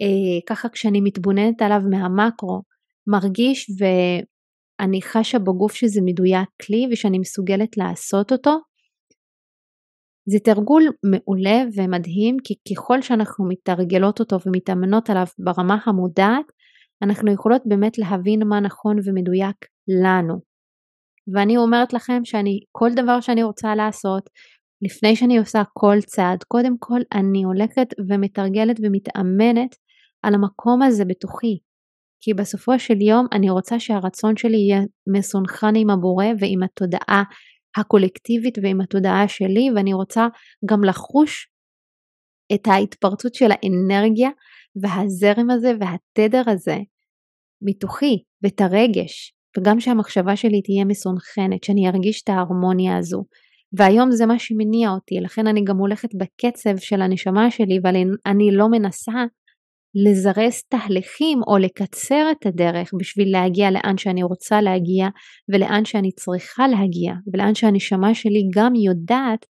[0.00, 2.62] אה, ככה כשאני מתבוננת עליו מהמקרו
[3.06, 8.58] מרגיש ואני חשה בגוף שזה מדויק לי ושאני מסוגלת לעשות אותו
[10.30, 16.46] זה תרגול מעולה ומדהים כי ככל שאנחנו מתרגלות אותו ומתאמנות עליו ברמה המודעת
[17.02, 19.56] אנחנו יכולות באמת להבין מה נכון ומדויק
[20.02, 20.34] לנו.
[21.34, 24.30] ואני אומרת לכם שאני כל דבר שאני רוצה לעשות
[24.82, 29.74] לפני שאני עושה כל צעד קודם כל אני הולכת ומתרגלת ומתאמנת
[30.22, 31.58] על המקום הזה בתוכי.
[32.22, 34.80] כי בסופו של יום אני רוצה שהרצון שלי יהיה
[35.12, 37.22] מסונכן עם הבורא ועם התודעה
[37.76, 40.26] הקולקטיבית ועם התודעה שלי ואני רוצה
[40.70, 41.48] גם לחוש
[42.54, 44.30] את ההתפרצות של האנרגיה
[44.82, 46.76] והזרם הזה והתדר הזה
[47.62, 53.24] מתוכי ואת הרגש וגם שהמחשבה שלי תהיה מסונכנת, שאני ארגיש את ההרמוניה הזו.
[53.78, 58.68] והיום זה מה שמניע אותי, לכן אני גם הולכת בקצב של הנשמה שלי ואני לא
[58.68, 59.12] מנסה
[59.94, 65.08] לזרז תהליכים או לקצר את הדרך בשביל להגיע לאן שאני רוצה להגיע
[65.52, 69.46] ולאן שאני צריכה להגיע ולאן שהנשמה שלי גם יודעת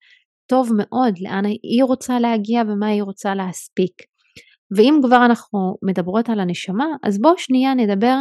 [0.46, 4.03] טוב מאוד לאן היא רוצה להגיע ומה היא רוצה להספיק.
[4.77, 8.16] ואם כבר אנחנו מדברות על הנשמה אז בואו שנייה נדבר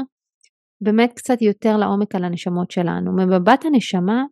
[0.82, 3.12] באמת קצת יותר לעומק על הנשמות שלנו.
[3.16, 4.24] מבבת הנשמה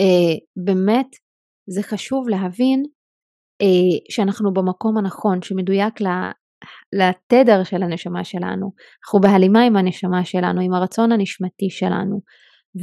[0.00, 1.06] אה, באמת
[1.70, 2.82] זה חשוב להבין
[3.62, 6.00] אה, שאנחנו במקום הנכון שמדויק
[6.92, 8.72] לתדר של הנשמה שלנו,
[9.06, 12.20] אנחנו בהלימה עם הנשמה שלנו, עם הרצון הנשמתי שלנו.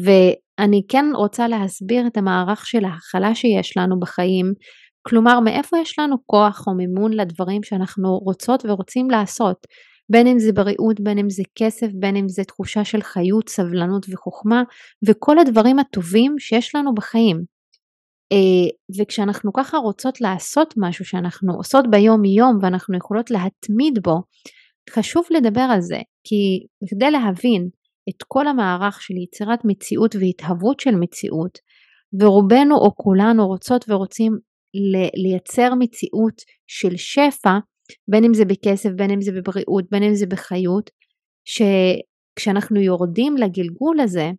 [0.04, 4.54] ואני כן רוצה להסביר את המערך של ההכלה שיש לנו בחיים,
[5.08, 9.58] כלומר מאיפה יש לנו כוח או מימון לדברים שאנחנו רוצות ורוצים לעשות,
[10.12, 14.06] בין אם זה בריאות, בין אם זה כסף, בין אם זה תחושה של חיות, סבלנות
[14.10, 14.64] וחוכמה,
[15.08, 17.53] וכל הדברים הטובים שיש לנו בחיים.
[18.32, 24.22] אה, וכשאנחנו ככה רוצות לעשות משהו שאנחנו עושות ביום יום ואנחנו יכולות להתמיד בו,
[24.90, 27.70] חשוב לדבר על זה, כי כדי להבין
[28.10, 31.60] את כל המערך של יצירת מציאות והתהוות של מציאות,
[32.20, 34.38] ורובנו או כולנו רוצות ורוצים
[35.16, 37.58] לייצר מציאות של שפע,
[38.08, 40.90] בין אם זה בכסף, בין אם זה בבריאות, בין אם זה בחיות,
[41.46, 44.32] שכשאנחנו יורדים לגלגול הזה,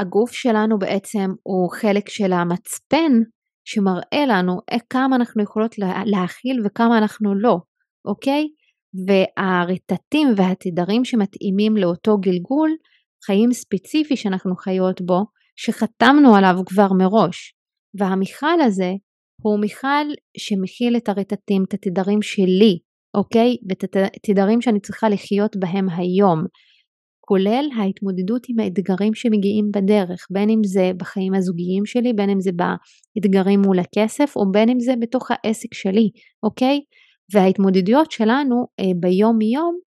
[0.00, 3.12] הגוף שלנו בעצם הוא חלק של המצפן
[3.68, 4.52] שמראה לנו
[4.90, 5.74] כמה אנחנו יכולות
[6.06, 7.56] להכיל וכמה אנחנו לא,
[8.04, 8.44] אוקיי?
[9.06, 12.70] והרטטים והתדרים שמתאימים לאותו גלגול,
[13.26, 15.24] חיים ספציפי שאנחנו חיות בו,
[15.56, 17.54] שחתמנו עליו כבר מראש.
[17.98, 18.90] והמיכל הזה
[19.42, 20.06] הוא מיכל
[20.38, 22.78] שמכיל את הרטטים, את התדרים שלי,
[23.16, 23.56] אוקיי?
[23.68, 23.84] ואת
[24.16, 26.44] התדרים שאני צריכה לחיות בהם היום.
[27.28, 32.50] כולל ההתמודדות עם האתגרים שמגיעים בדרך, בין אם זה בחיים הזוגיים שלי, בין אם זה
[32.52, 36.10] באתגרים מול הכסף, או בין אם זה בתוך העסק שלי,
[36.42, 36.80] אוקיי?
[37.34, 39.78] וההתמודדויות שלנו אה, ביום יום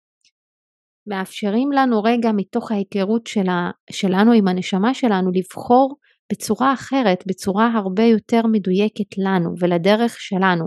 [1.07, 5.95] מאפשרים לנו רגע מתוך ההיכרות שלה, שלנו עם הנשמה שלנו לבחור
[6.31, 10.65] בצורה אחרת, בצורה הרבה יותר מדויקת לנו ולדרך שלנו,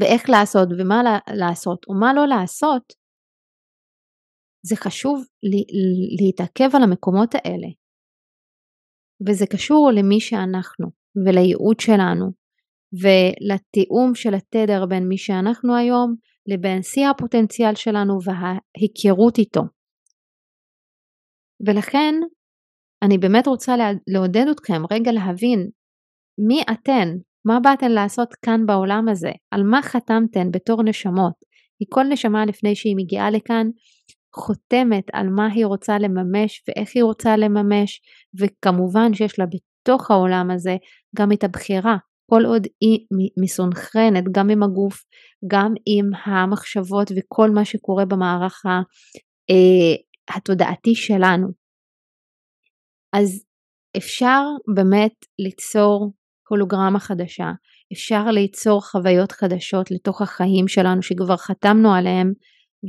[0.00, 1.02] ואיך לעשות ומה
[1.34, 2.82] לעשות ומה לא לעשות,
[4.68, 5.24] זה חשוב
[6.18, 7.68] להתעכב על המקומות האלה.
[9.28, 10.86] וזה קשור למי שאנחנו
[11.26, 12.26] ולייעוד שלנו
[13.02, 16.14] ולתיאום של התדר בין מי שאנחנו היום
[16.48, 19.62] לבין שיא הפוטנציאל שלנו וההיכרות איתו.
[21.66, 22.14] ולכן
[23.04, 23.74] אני באמת רוצה
[24.14, 25.70] לעודד אתכם רגע להבין
[26.48, 27.08] מי אתן,
[27.44, 31.34] מה באתן לעשות כאן בעולם הזה, על מה חתמתן בתור נשמות.
[31.78, 33.66] כי כל נשמה לפני שהיא מגיעה לכאן
[34.38, 38.00] חותמת על מה היא רוצה לממש ואיך היא רוצה לממש
[38.40, 40.76] וכמובן שיש לה בתוך העולם הזה
[41.16, 41.96] גם את הבחירה,
[42.30, 43.06] כל עוד היא
[43.42, 45.04] מסונכרנת גם עם הגוף,
[45.50, 48.62] גם עם המחשבות וכל מה שקורה במערך
[49.50, 51.48] אה, התודעתי שלנו.
[53.12, 53.44] אז
[53.96, 54.40] אפשר
[54.74, 56.12] באמת ליצור
[56.48, 57.50] הולוגרמה חדשה,
[57.92, 62.32] אפשר ליצור חוויות חדשות לתוך החיים שלנו שכבר חתמנו עליהן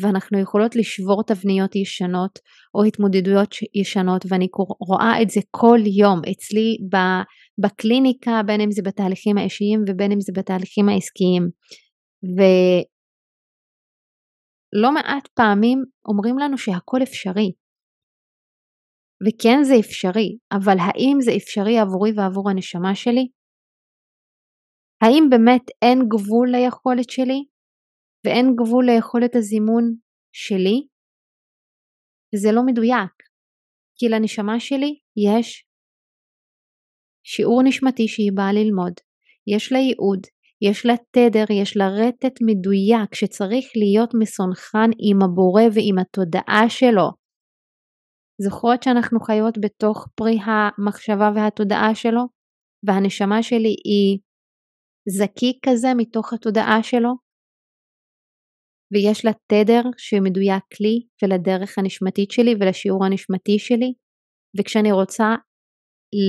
[0.01, 2.39] ואנחנו יכולות לשבור תבניות ישנות
[2.75, 4.47] או התמודדויות ישנות ואני
[4.87, 6.21] רואה את זה כל יום.
[6.31, 6.77] אצלי
[7.61, 11.43] בקליניקה בין אם זה בתהליכים האישיים ובין אם זה בתהליכים העסקיים.
[14.77, 17.51] ולא מעט פעמים אומרים לנו שהכל אפשרי.
[19.27, 23.27] וכן זה אפשרי אבל האם זה אפשרי עבורי ועבור הנשמה שלי?
[25.01, 27.43] האם באמת אין גבול ליכולת שלי
[28.25, 29.95] ואין גבול ליכולת הזימון
[30.35, 30.87] שלי?
[32.35, 33.13] זה לא מדויק,
[33.97, 34.99] כי לנשמה שלי
[35.29, 35.67] יש
[37.25, 38.93] שיעור נשמתי שהיא באה ללמוד,
[39.47, 40.21] יש לה ייעוד,
[40.61, 47.07] יש לה תדר, יש לה רטט מדויק שצריך להיות מסונכן עם הבורא ועם התודעה שלו.
[48.41, 52.21] זוכרות שאנחנו חיות בתוך פרי המחשבה והתודעה שלו?
[52.87, 54.19] והנשמה שלי היא
[55.09, 57.09] זקיק כזה מתוך התודעה שלו,
[58.91, 63.93] ויש לה תדר שמדויק לי ולדרך הנשמתית שלי ולשיעור הנשמתי שלי,
[64.59, 65.29] וכשאני רוצה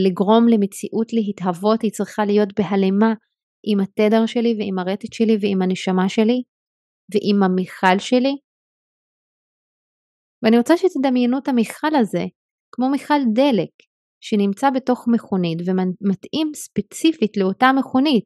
[0.05, 3.13] לגרום למציאות להתהוות היא צריכה להיות בהלימה
[3.69, 6.43] עם התדר שלי ועם הרטט שלי ועם הנשמה שלי
[7.13, 8.35] ועם המיכל שלי.
[10.43, 12.25] ואני רוצה שתדמיינו את המיכל הזה
[12.73, 13.73] כמו מיכל דלק
[14.21, 18.25] שנמצא בתוך מכונית ומתאים ספציפית לאותה מכונית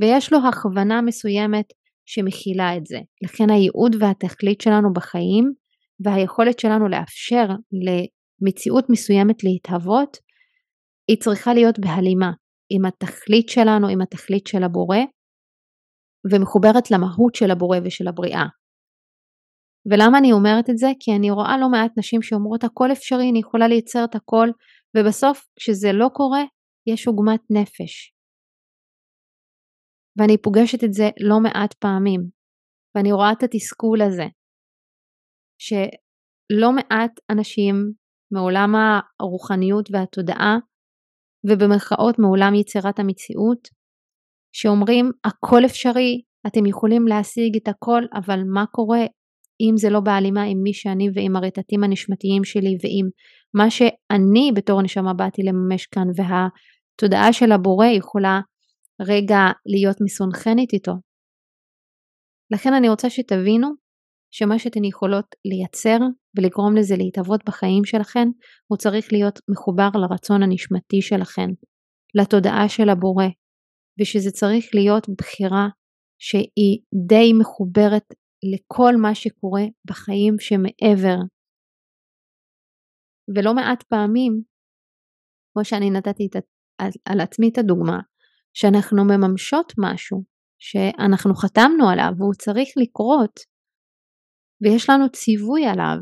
[0.00, 1.66] ויש לו הכוונה מסוימת
[2.06, 2.98] שמכילה את זה.
[3.24, 5.52] לכן הייעוד והתכלית שלנו בחיים
[6.04, 7.46] והיכולת שלנו לאפשר
[7.84, 10.16] למציאות מסוימת להתהוות,
[11.08, 12.32] היא צריכה להיות בהלימה
[12.70, 14.98] עם התכלית שלנו, עם התכלית של הבורא,
[16.32, 18.44] ומחוברת למהות של הבורא ושל הבריאה.
[19.90, 20.86] ולמה אני אומרת את זה?
[21.00, 24.48] כי אני רואה לא מעט נשים שאומרות הכל אפשרי, אני יכולה לייצר את הכל,
[24.96, 26.42] ובסוף כשזה לא קורה,
[26.86, 28.13] יש עוגמת נפש.
[30.18, 32.20] ואני פוגשת את זה לא מעט פעמים,
[32.96, 34.26] ואני רואה את התסכול הזה,
[35.58, 37.74] שלא מעט אנשים
[38.32, 38.74] מעולם
[39.20, 40.56] הרוחניות והתודעה,
[41.50, 43.68] ובמרכאות מעולם יצירת המציאות,
[44.52, 49.04] שאומרים הכל אפשרי, אתם יכולים להשיג את הכל, אבל מה קורה
[49.60, 53.08] אם זה לא בהלימה עם מי שאני ועם הרטטים הנשמתיים שלי ועם
[53.54, 58.40] מה שאני בתור נשמה באתי לממש כאן והתודעה של הבורא יכולה
[59.00, 60.92] רגע להיות מסונכנת איתו.
[62.52, 63.68] לכן אני רוצה שתבינו
[64.34, 65.98] שמה שאתן יכולות לייצר
[66.36, 68.28] ולגרום לזה להתהוות בחיים שלכן,
[68.66, 71.50] הוא צריך להיות מחובר לרצון הנשמתי שלכן,
[72.14, 73.28] לתודעה של הבורא,
[74.00, 75.66] ושזה צריך להיות בחירה
[76.18, 76.78] שהיא
[77.08, 78.08] די מחוברת
[78.52, 81.18] לכל מה שקורה בחיים שמעבר.
[83.36, 84.42] ולא מעט פעמים,
[85.52, 86.28] כמו שאני נתתי
[86.80, 87.98] על, על עצמי את הדוגמה,
[88.56, 90.24] שאנחנו מממשות משהו
[90.58, 93.34] שאנחנו חתמנו עליו והוא צריך לקרות
[94.62, 95.96] ויש לנו ציווי עליו,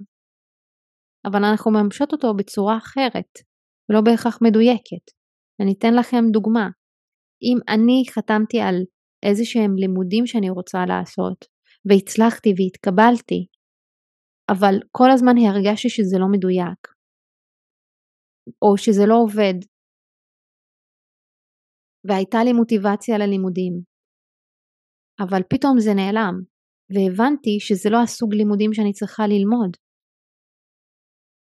[1.27, 3.33] אבל אנחנו מממשות אותו בצורה אחרת
[3.91, 5.05] ולא בהכרח מדויקת.
[5.63, 6.69] אני אתן לכם דוגמה.
[7.43, 8.77] אם אני חתמתי על
[9.23, 11.45] איזה שהם לימודים שאני רוצה לעשות
[11.89, 13.47] והצלחתי והתקבלתי,
[14.53, 16.83] אבל כל הזמן הרגשתי שזה לא מדויק,
[18.63, 19.59] או שזה לא עובד,
[22.09, 23.75] והייתה לי מוטיבציה ללימודים.
[25.21, 26.35] אבל פתאום זה נעלם,
[26.93, 29.73] והבנתי שזה לא הסוג לימודים שאני צריכה ללמוד.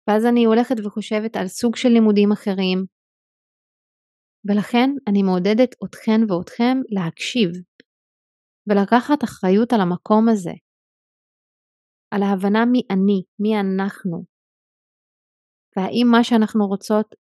[0.08, 2.80] ואז אני הולכת וחושבת על סוג של לימודים אחרים,
[4.46, 7.50] ולכן אני מעודדת אתכן ואתכם להקשיב,
[8.68, 10.56] ולקחת אחריות על המקום הזה,
[12.14, 14.18] על ההבנה מי אני, מי אנחנו,
[15.78, 17.16] והאם מה שאנחנו רוצות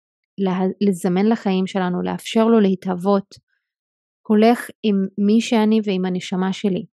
[0.88, 3.34] לזמן לחיים שלנו, לאפשר לו להתהוות,
[4.28, 6.86] הולך עם מי שאני ועם הנשמה שלי.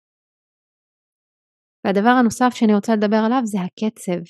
[1.85, 4.21] והדבר הנוסף שאני רוצה לדבר עליו זה הקצב.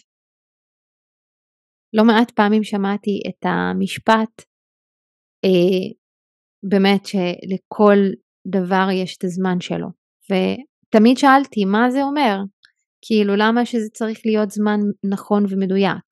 [1.94, 4.42] לא מעט פעמים שמעתי את המשפט,
[5.46, 5.94] אה,
[6.70, 7.98] באמת שלכל
[8.48, 9.88] דבר יש את הזמן שלו.
[10.30, 12.36] ותמיד שאלתי מה זה אומר,
[13.02, 14.80] כאילו למה שזה צריך להיות זמן
[15.12, 16.04] נכון ומדויק.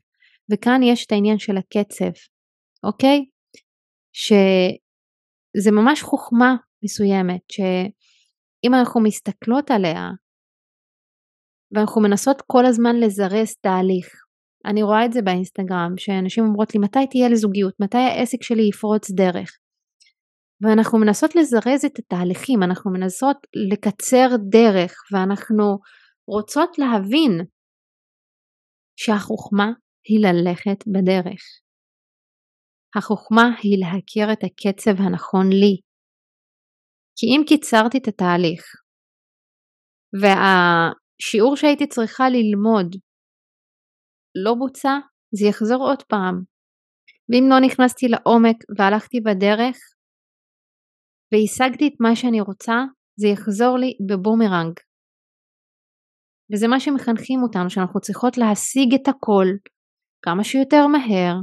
[0.51, 2.32] וכאן יש את העניין של הקצב.
[2.83, 3.25] אוקיי?
[4.13, 10.09] שזה ממש חוכמה מסוימת, שאם אנחנו מסתכלות עליה,
[11.71, 14.23] ואנחנו מנסות כל הזמן לזרז תהליך,
[14.65, 19.11] אני רואה את זה באינסטגרם, שאנשים אומרות לי מתי תהיה לזוגיות, מתי העסק שלי יפרוץ
[19.11, 19.57] דרך.
[20.61, 23.37] ואנחנו מנסות לזרז את התהליכים, אנחנו מנסות
[23.71, 25.77] לקצר דרך ואנחנו
[26.27, 27.45] רוצות להבין
[28.95, 29.71] שהחוכמה
[30.07, 31.62] היא ללכת בדרך.
[32.95, 35.75] החוכמה היא להכיר את הקצב הנכון לי.
[37.17, 38.63] כי אם קיצרתי את התהליך
[40.21, 42.89] והשיעור שהייתי צריכה ללמוד
[44.45, 44.93] לא בוצע,
[45.37, 46.35] זה יחזור עוד פעם.
[47.29, 49.77] ואם לא נכנסתי לעומק והלכתי בדרך
[51.31, 52.77] והשגתי את מה שאני רוצה,
[53.21, 54.73] זה יחזור לי בבומרנג.
[56.49, 59.47] וזה מה שמחנכים אותנו, שאנחנו צריכות להשיג את הכל
[60.25, 61.35] כמה שיותר מהר,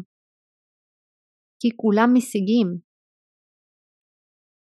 [1.61, 2.69] כי כולם משיגים.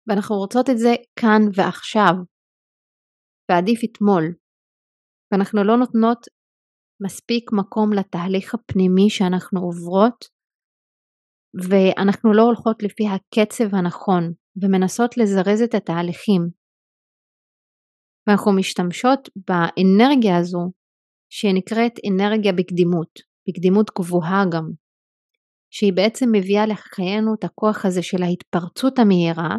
[0.08, 2.14] ואנחנו רוצות את זה כאן ועכשיו,
[3.52, 4.24] ועדיף אתמול.
[5.32, 6.22] ואנחנו לא נותנות
[7.06, 10.20] מספיק מקום לתהליך הפנימי שאנחנו עוברות,
[11.70, 14.24] ואנחנו לא הולכות לפי הקצב הנכון,
[14.62, 16.41] ומנסות לזרז את התהליכים.
[18.28, 20.64] ואנחנו משתמשות באנרגיה הזו
[21.30, 23.14] שנקראת אנרגיה בקדימות,
[23.48, 24.83] בקדימות גבוהה גם,
[25.76, 29.56] שהיא בעצם מביאה לחיינו את הכוח הזה של ההתפרצות המהירה,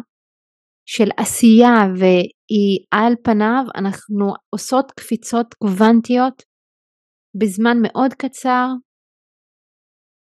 [0.85, 6.43] של עשייה והיא על פניו אנחנו עושות קפיצות קוונטיות
[7.39, 8.67] בזמן מאוד קצר,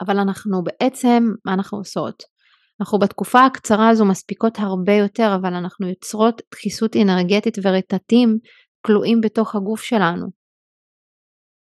[0.01, 2.23] אבל אנחנו בעצם, מה אנחנו עושות?
[2.81, 8.29] אנחנו בתקופה הקצרה הזו מספיקות הרבה יותר, אבל אנחנו יוצרות דחיסות אנרגטית ורטטים
[8.87, 10.27] כלואים בתוך הגוף שלנו.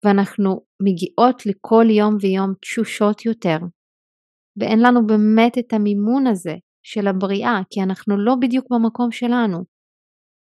[0.06, 0.50] ואנחנו
[0.82, 3.58] מגיעות לכל יום ויום תשושות יותר.
[4.60, 9.58] ואין לנו באמת את המימון הזה של הבריאה, כי אנחנו לא בדיוק במקום שלנו,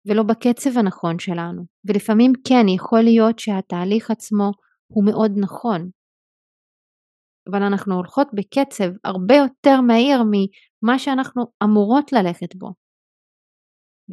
[0.08, 1.62] ולא בקצב הנכון שלנו.
[1.88, 4.52] ולפעמים כן, יכול להיות שהתהליך עצמו
[4.94, 5.90] הוא מאוד נכון,
[7.50, 12.68] אבל אנחנו הולכות בקצב הרבה יותר מהיר ממה שאנחנו אמורות ללכת בו.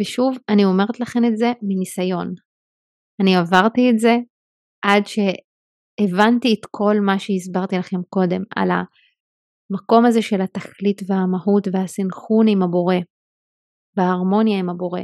[0.01, 2.34] ושוב, אני אומרת לכם את זה מניסיון.
[3.22, 4.14] אני עברתי את זה
[4.84, 8.70] עד שהבנתי את כל מה שהסברתי לכם קודם על
[9.71, 12.97] המקום הזה של התכלית והמהות והסנכרון עם הבורא,
[13.97, 15.01] וההרמוניה עם הבורא.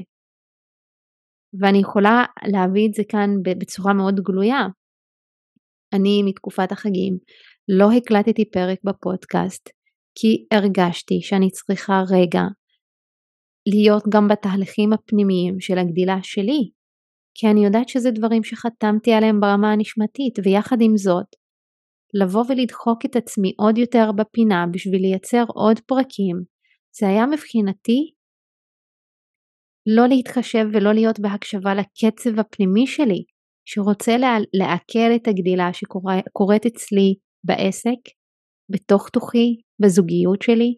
[1.61, 4.67] ואני יכולה להביא את זה כאן בצורה מאוד גלויה.
[5.95, 7.19] אני מתקופת החגים
[7.69, 9.69] לא הקלטתי פרק בפודקאסט
[10.19, 12.43] כי הרגשתי שאני צריכה רגע
[13.67, 16.71] להיות גם בתהליכים הפנימיים של הגדילה שלי,
[17.35, 21.27] כי אני יודעת שזה דברים שחתמתי עליהם ברמה הנשמתית, ויחד עם זאת,
[22.15, 26.37] לבוא ולדחוק את עצמי עוד יותר בפינה בשביל לייצר עוד פרקים,
[26.99, 28.13] זה היה מבחינתי
[29.87, 33.25] לא להתחשב ולא להיות בהקשבה לקצב הפנימי שלי,
[33.65, 34.17] שרוצה
[34.55, 38.03] לעכל את הגדילה שקורית אצלי בעסק,
[38.73, 40.75] בתוך תוכי, בזוגיות שלי.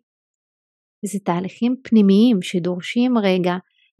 [1.07, 3.55] זה תהליכים פנימיים שדורשים רגע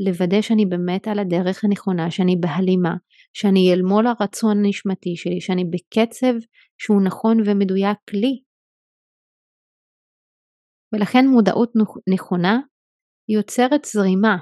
[0.07, 2.95] לוודא שאני באמת על הדרך הנכונה, שאני בהלימה,
[3.37, 6.35] שאני אל מול הרצון הנשמתי שלי, שאני בקצב
[6.79, 8.43] שהוא נכון ומדויק לי.
[10.93, 11.73] ולכן מודעות
[12.15, 12.59] נכונה
[13.29, 14.37] יוצרת זרימה,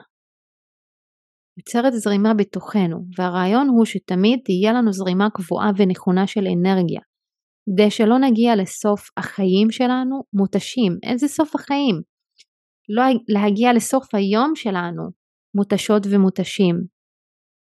[1.58, 7.00] יוצרת זרימה בתוכנו, והרעיון הוא שתמיד תהיה לנו זרימה קבועה ונכונה של אנרגיה.
[7.66, 10.92] כדי שלא נגיע לסוף החיים שלנו מותשים.
[11.02, 12.02] איזה סוף החיים?
[12.88, 15.02] לא להגיע לסוף היום שלנו
[15.56, 16.74] מותשות ומותשים.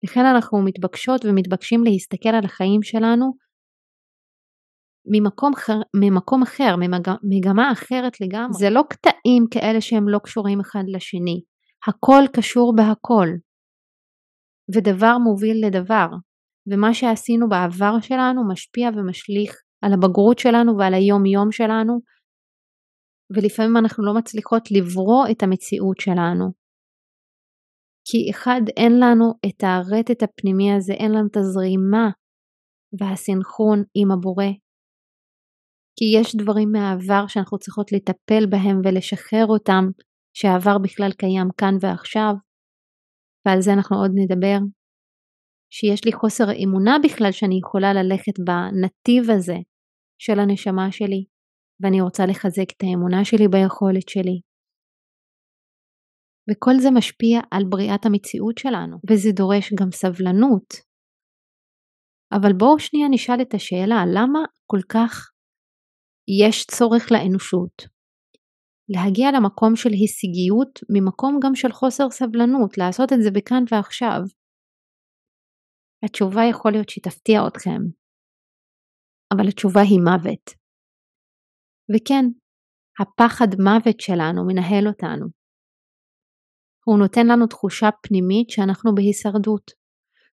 [0.04, 3.32] לכן אנחנו מתבקשות ומתבקשים להסתכל על החיים שלנו
[5.06, 5.52] ממקום,
[5.96, 8.52] ממקום אחר, ממגמה אחרת לגמרי.
[8.58, 11.40] זה לא קטעים כאלה שהם לא קשורים אחד לשני.
[11.88, 13.28] הכל קשור בהכל.
[14.74, 16.06] ודבר מוביל לדבר.
[16.72, 22.00] ומה שעשינו בעבר שלנו משפיע ומשליך על הבגרות שלנו ועל היום יום שלנו,
[23.36, 26.52] ולפעמים אנחנו לא מצליחות לברוא את המציאות שלנו.
[28.10, 32.10] כי אחד, אין לנו את הרטט הפנימי הזה, אין לנו את הזרימה
[32.98, 34.50] והסנכרון עם הבורא.
[35.96, 39.84] כי יש דברים מהעבר שאנחנו צריכות לטפל בהם ולשחרר אותם,
[40.36, 42.32] שהעבר בכלל קיים כאן ועכשיו,
[43.46, 44.58] ועל זה אנחנו עוד נדבר.
[45.72, 49.58] שיש לי חוסר אמונה בכלל שאני יכולה ללכת בנתיב הזה
[50.18, 51.24] של הנשמה שלי,
[51.80, 54.47] ואני רוצה לחזק את האמונה שלי ביכולת שלי.
[56.50, 60.68] וכל זה משפיע על בריאת המציאות שלנו, וזה דורש גם סבלנות.
[62.32, 65.30] אבל בואו שנייה נשאל את השאלה, למה כל כך
[66.42, 67.76] יש צורך לאנושות?
[68.94, 74.20] להגיע למקום של הישגיות ממקום גם של חוסר סבלנות, לעשות את זה בכאן ועכשיו.
[76.04, 77.82] התשובה יכול להיות שתפתיע אתכם.
[79.34, 80.44] אבל התשובה היא מוות.
[81.90, 82.24] וכן,
[83.00, 85.37] הפחד מוות שלנו מנהל אותנו.
[86.88, 89.66] הוא נותן לנו תחושה פנימית שאנחנו בהישרדות,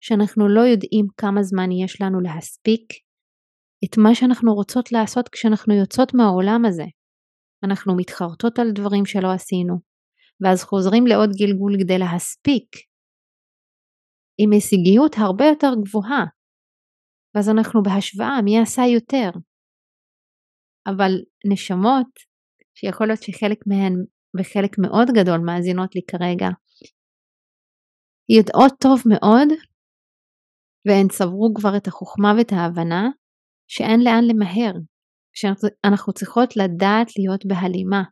[0.06, 2.86] שאנחנו לא יודעים כמה זמן יש לנו להספיק
[3.86, 6.88] את מה שאנחנו רוצות לעשות כשאנחנו יוצאות מהעולם הזה.
[7.66, 9.76] אנחנו מתחרטות על דברים שלא עשינו,
[10.42, 12.70] ואז חוזרים לעוד גלגול כדי להספיק,
[14.42, 16.24] עם הישגיות הרבה יותר גבוהה,
[17.36, 19.30] ואז אנחנו בהשוואה מי עשה יותר.
[20.92, 21.12] אבל
[21.52, 22.12] נשמות,
[22.78, 23.96] שיכול להיות שחלק מהן
[24.36, 26.50] וחלק מאוד גדול מאזינות לי כרגע,
[28.38, 29.48] יודעות טוב מאוד,
[30.86, 33.04] והן צברו כבר את החוכמה ואת ההבנה,
[33.68, 34.74] שאין לאן למהר,
[35.40, 38.04] שאנחנו צריכות לדעת להיות בהלימה,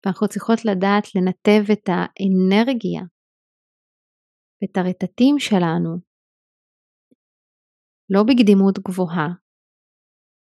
[0.00, 3.02] ואנחנו צריכות לדעת לנתב את האנרגיה
[4.58, 5.90] ואת הרטטים שלנו,
[8.10, 9.28] לא בקדימות גבוהה,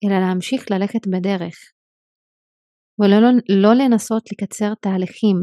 [0.04, 1.56] אלא להמשיך ללכת בדרך,
[3.02, 3.18] ולא
[3.64, 5.38] לא לנסות לקצר תהליכים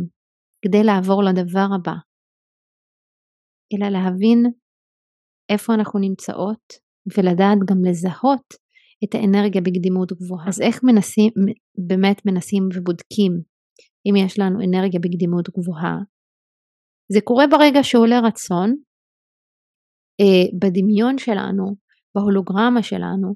[0.65, 1.97] כדי לעבור לדבר הבא,
[3.73, 4.39] אלא להבין
[5.53, 6.65] איפה אנחנו נמצאות
[7.17, 8.47] ולדעת גם לזהות
[9.05, 10.49] את האנרגיה בקדימות גבוהה.
[10.49, 11.33] אז איך מנסים,
[11.89, 13.33] באמת מנסים ובודקים
[14.07, 15.97] אם יש לנו אנרגיה בקדימות גבוהה?
[17.13, 18.69] זה קורה ברגע שעולה רצון,
[20.21, 21.65] אה, בדמיון שלנו,
[22.15, 23.35] בהולוגרמה שלנו,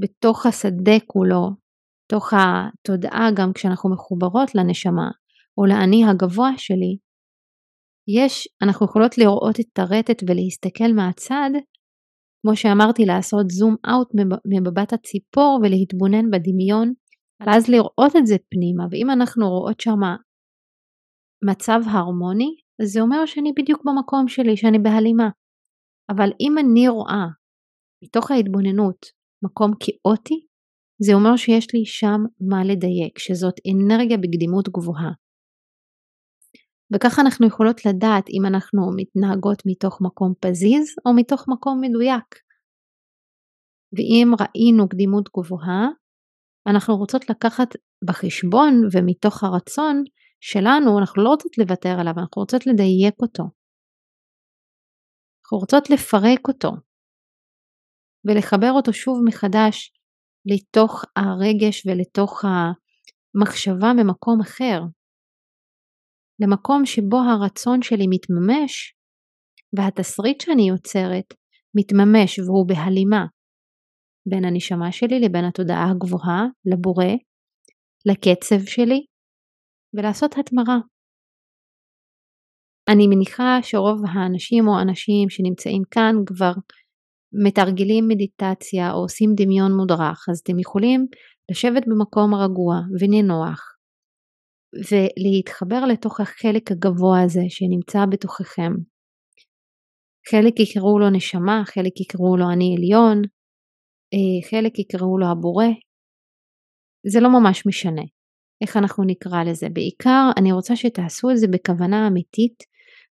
[0.00, 1.65] בתוך השדה כולו,
[2.10, 5.10] תוך התודעה גם כשאנחנו מחוברות לנשמה
[5.58, 6.96] או לאני הגבוה שלי,
[8.08, 11.50] יש, אנחנו יכולות לראות את הרטט ולהסתכל מהצד
[12.46, 14.08] כמו שאמרתי, לעשות זום אאוט
[14.46, 16.92] ממבט הציפור ולהתבונן בדמיון,
[17.46, 20.00] ואז לראות את זה פנימה, ואם אנחנו רואות שם
[21.48, 22.50] מצב הרמוני,
[22.82, 25.28] אז זה אומר שאני בדיוק במקום שלי, שאני בהלימה.
[26.10, 27.26] אבל אם אני רואה
[28.04, 29.06] מתוך ההתבוננות
[29.44, 30.45] מקום כאוטי,
[30.98, 35.12] זה אומר שיש לי שם מה לדייק, שזאת אנרגיה בקדימות גבוהה.
[36.94, 42.28] וככה אנחנו יכולות לדעת אם אנחנו מתנהגות מתוך מקום פזיז או מתוך מקום מדויק.
[43.96, 45.88] ואם ראינו קדימות גבוהה,
[46.70, 47.68] אנחנו רוצות לקחת
[48.06, 50.04] בחשבון ומתוך הרצון
[50.40, 53.44] שלנו, אנחנו לא רוצות לוותר עליו, אנחנו רוצות לדייק אותו.
[55.42, 56.70] אנחנו רוצות לפרק אותו
[58.24, 59.95] ולחבר אותו שוב מחדש
[60.46, 64.80] לתוך הרגש ולתוך המחשבה ממקום אחר,
[66.40, 68.94] למקום שבו הרצון שלי מתממש
[69.76, 71.34] והתסריט שאני יוצרת
[71.76, 73.26] מתממש והוא בהלימה
[74.28, 77.12] בין הנשמה שלי לבין התודעה הגבוהה, לבורא,
[78.06, 79.00] לקצב שלי,
[79.94, 80.78] ולעשות התמרה.
[82.90, 86.52] אני מניחה שרוב האנשים או אנשים שנמצאים כאן כבר
[87.32, 91.06] מתרגלים מדיטציה או עושים דמיון מודרך, אז אתם יכולים
[91.50, 93.76] לשבת במקום רגוע ונינוח
[94.74, 98.72] ולהתחבר לתוך החלק הגבוה הזה שנמצא בתוככם.
[100.30, 103.22] חלק יקראו לו נשמה, חלק יקראו לו אני עליון,
[104.14, 105.66] אה, חלק יקראו לו הבורא.
[107.06, 108.02] זה לא ממש משנה
[108.62, 109.68] איך אנחנו נקרא לזה.
[109.72, 112.62] בעיקר אני רוצה שתעשו את זה בכוונה אמיתית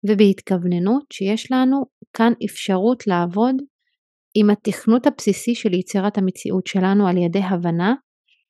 [0.08, 3.54] ובהתכווננות שיש לנו כאן אפשרות לעבוד
[4.34, 7.94] עם התכנות הבסיסי של יצירת המציאות שלנו על ידי הבנה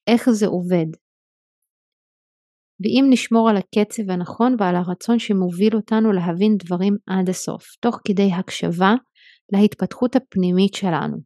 [0.06, 0.86] איך זה עובד.
[2.80, 8.30] ואם נשמור על הקצב הנכון ועל הרצון שמוביל אותנו להבין דברים עד הסוף, תוך כדי
[8.32, 8.94] הקשבה
[9.52, 11.16] להתפתחות הפנימית שלנו.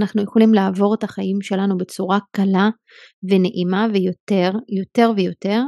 [0.00, 2.68] אנחנו יכולים לעבור את החיים שלנו בצורה קלה
[3.22, 5.60] ונעימה ויותר, יותר ויותר,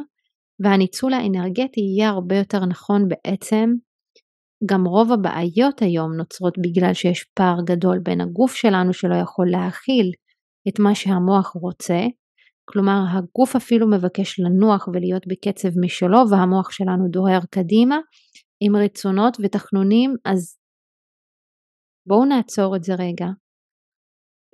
[0.64, 3.70] והניצול האנרגטי יהיה הרבה יותר נכון בעצם.
[4.70, 10.12] גם רוב הבעיות היום נוצרות בגלל שיש פער גדול בין הגוף שלנו שלא יכול להכיל
[10.68, 12.00] את מה שהמוח רוצה,
[12.64, 17.96] כלומר הגוף אפילו מבקש לנוח ולהיות בקצב משלו והמוח שלנו דוהר קדימה
[18.60, 20.58] עם רצונות ותחנונים, אז
[22.08, 23.26] בואו נעצור את זה רגע.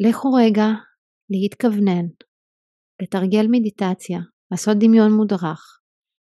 [0.08, 0.66] לכו רגע
[1.30, 2.06] להתכוונן,
[3.02, 4.20] לתרגל מדיטציה,
[4.50, 5.80] לעשות דמיון מודרך,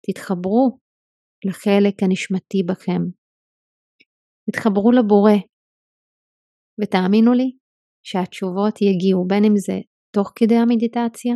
[0.07, 0.79] תתחברו
[1.45, 3.01] לחלק הנשמתי בכם,
[4.51, 5.31] תתחברו לבורא,
[6.81, 7.51] ותאמינו לי
[8.03, 9.79] שהתשובות יגיעו בין אם זה
[10.15, 11.35] תוך כדי המדיטציה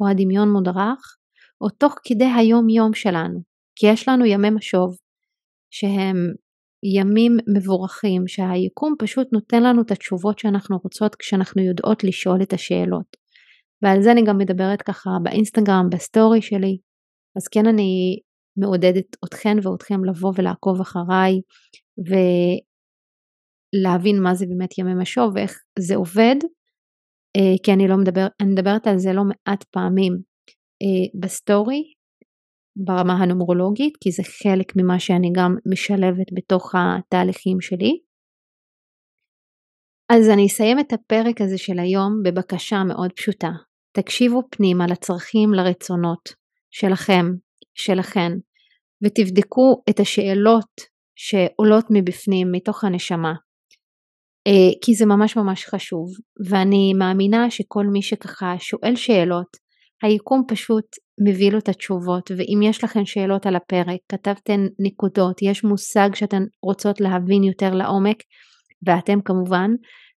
[0.00, 1.16] או הדמיון מודרך,
[1.60, 3.40] או תוך כדי היום יום שלנו,
[3.76, 4.96] כי יש לנו ימי משוב
[5.70, 6.16] שהם
[6.98, 13.16] ימים מבורכים שהיקום פשוט נותן לנו את התשובות שאנחנו רוצות כשאנחנו יודעות לשאול את השאלות.
[13.82, 16.78] ועל זה אני גם מדברת ככה באינסטגרם, בסטורי שלי,
[17.36, 18.18] אז כן אני
[18.58, 21.40] מעודדת אתכן ואתכם לבוא ולעקוב אחריי
[23.72, 26.36] להבין מה זה באמת ימי משוב ואיך זה עובד,
[27.36, 30.12] אה, כי אני לא מדבר, אני מדברת על זה לא מעט פעמים
[30.82, 31.82] אה, בסטורי,
[32.86, 37.98] ברמה הנומרולוגית, כי זה חלק ממה שאני גם משלבת בתוך התהליכים שלי.
[40.12, 43.50] אז אני אסיים את הפרק הזה של היום בבקשה מאוד פשוטה.
[43.92, 46.28] תקשיבו פנימה לצרכים, לרצונות
[46.70, 47.26] שלכם,
[47.74, 48.32] שלכן,
[49.04, 50.70] ותבדקו את השאלות
[51.16, 53.32] שעולות מבפנים, מתוך הנשמה.
[54.46, 56.06] אה, כי זה ממש ממש חשוב,
[56.50, 59.68] ואני מאמינה שכל מי שככה שואל שאלות,
[60.02, 60.84] היקום פשוט
[61.26, 66.42] מביא לו את התשובות, ואם יש לכם שאלות על הפרק, כתבתן נקודות, יש מושג שאתן
[66.62, 68.16] רוצות להבין יותר לעומק,
[68.86, 69.70] ואתם כמובן,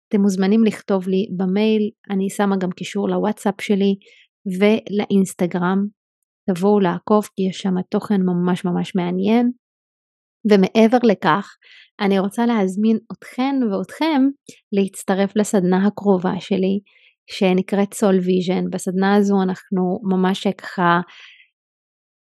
[0.08, 3.94] אתם מוזמנים לכתוב לי במייל, אני שמה גם קישור לוואטסאפ שלי
[4.58, 5.78] ולאינסטגרם,
[6.54, 9.50] תבואו לעקוב כי יש שם תוכן ממש ממש מעניין.
[10.50, 11.56] ומעבר לכך,
[12.00, 14.22] אני רוצה להזמין אתכן ואתכם
[14.72, 16.80] להצטרף לסדנה הקרובה שלי,
[17.30, 18.64] שנקראת Soul Vision.
[18.70, 21.00] בסדנה הזו אנחנו ממש ככה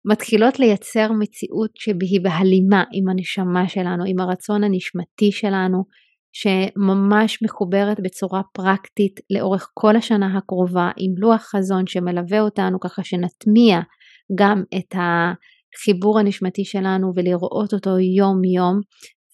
[0.05, 5.84] מתחילות לייצר מציאות שהיא בהלימה עם הנשמה שלנו, עם הרצון הנשמתי שלנו,
[6.34, 13.80] שממש מחוברת בצורה פרקטית לאורך כל השנה הקרובה, עם לוח חזון שמלווה אותנו ככה שנטמיע
[14.36, 18.80] גם את החיבור הנשמתי שלנו ולראות אותו יום יום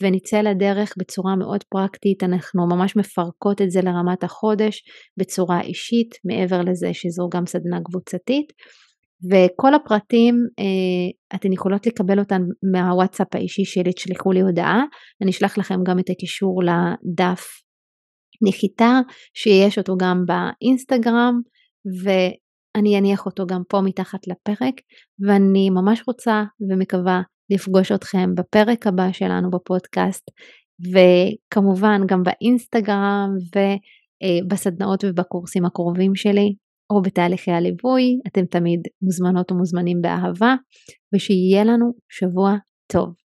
[0.02, 4.84] ונצא לדרך בצורה מאוד פרקטית, אנחנו ממש מפרקות את זה לרמת החודש
[5.18, 8.54] בצורה אישית, מעבר לזה שזו גם סדנה קבוצתית.
[9.32, 12.42] וכל הפרטים אה, אתן יכולות לקבל אותם
[12.74, 14.82] מהוואטסאפ האישי שלי, תשלחו לי הודעה,
[15.22, 17.44] אני אשלח לכם גם את הקישור לדף
[18.48, 19.00] נחיתה,
[19.34, 21.42] שיש אותו גם באינסטגרם,
[22.78, 24.74] ואני אניח אותו גם פה מתחת לפרק,
[25.28, 30.32] ואני ממש רוצה ומקווה לפגוש אתכם בפרק הבא שלנו בפודקאסט,
[30.94, 33.30] וכמובן גם באינסטגרם
[34.44, 36.56] ובסדנאות ובקורסים הקרובים שלי,
[36.94, 40.56] או בתהליכי הליווי, אתם תמיד מוזמנות ומוזמנים באהבה,
[41.16, 42.56] ושיהיה לנו שבוע
[42.92, 43.23] טוב.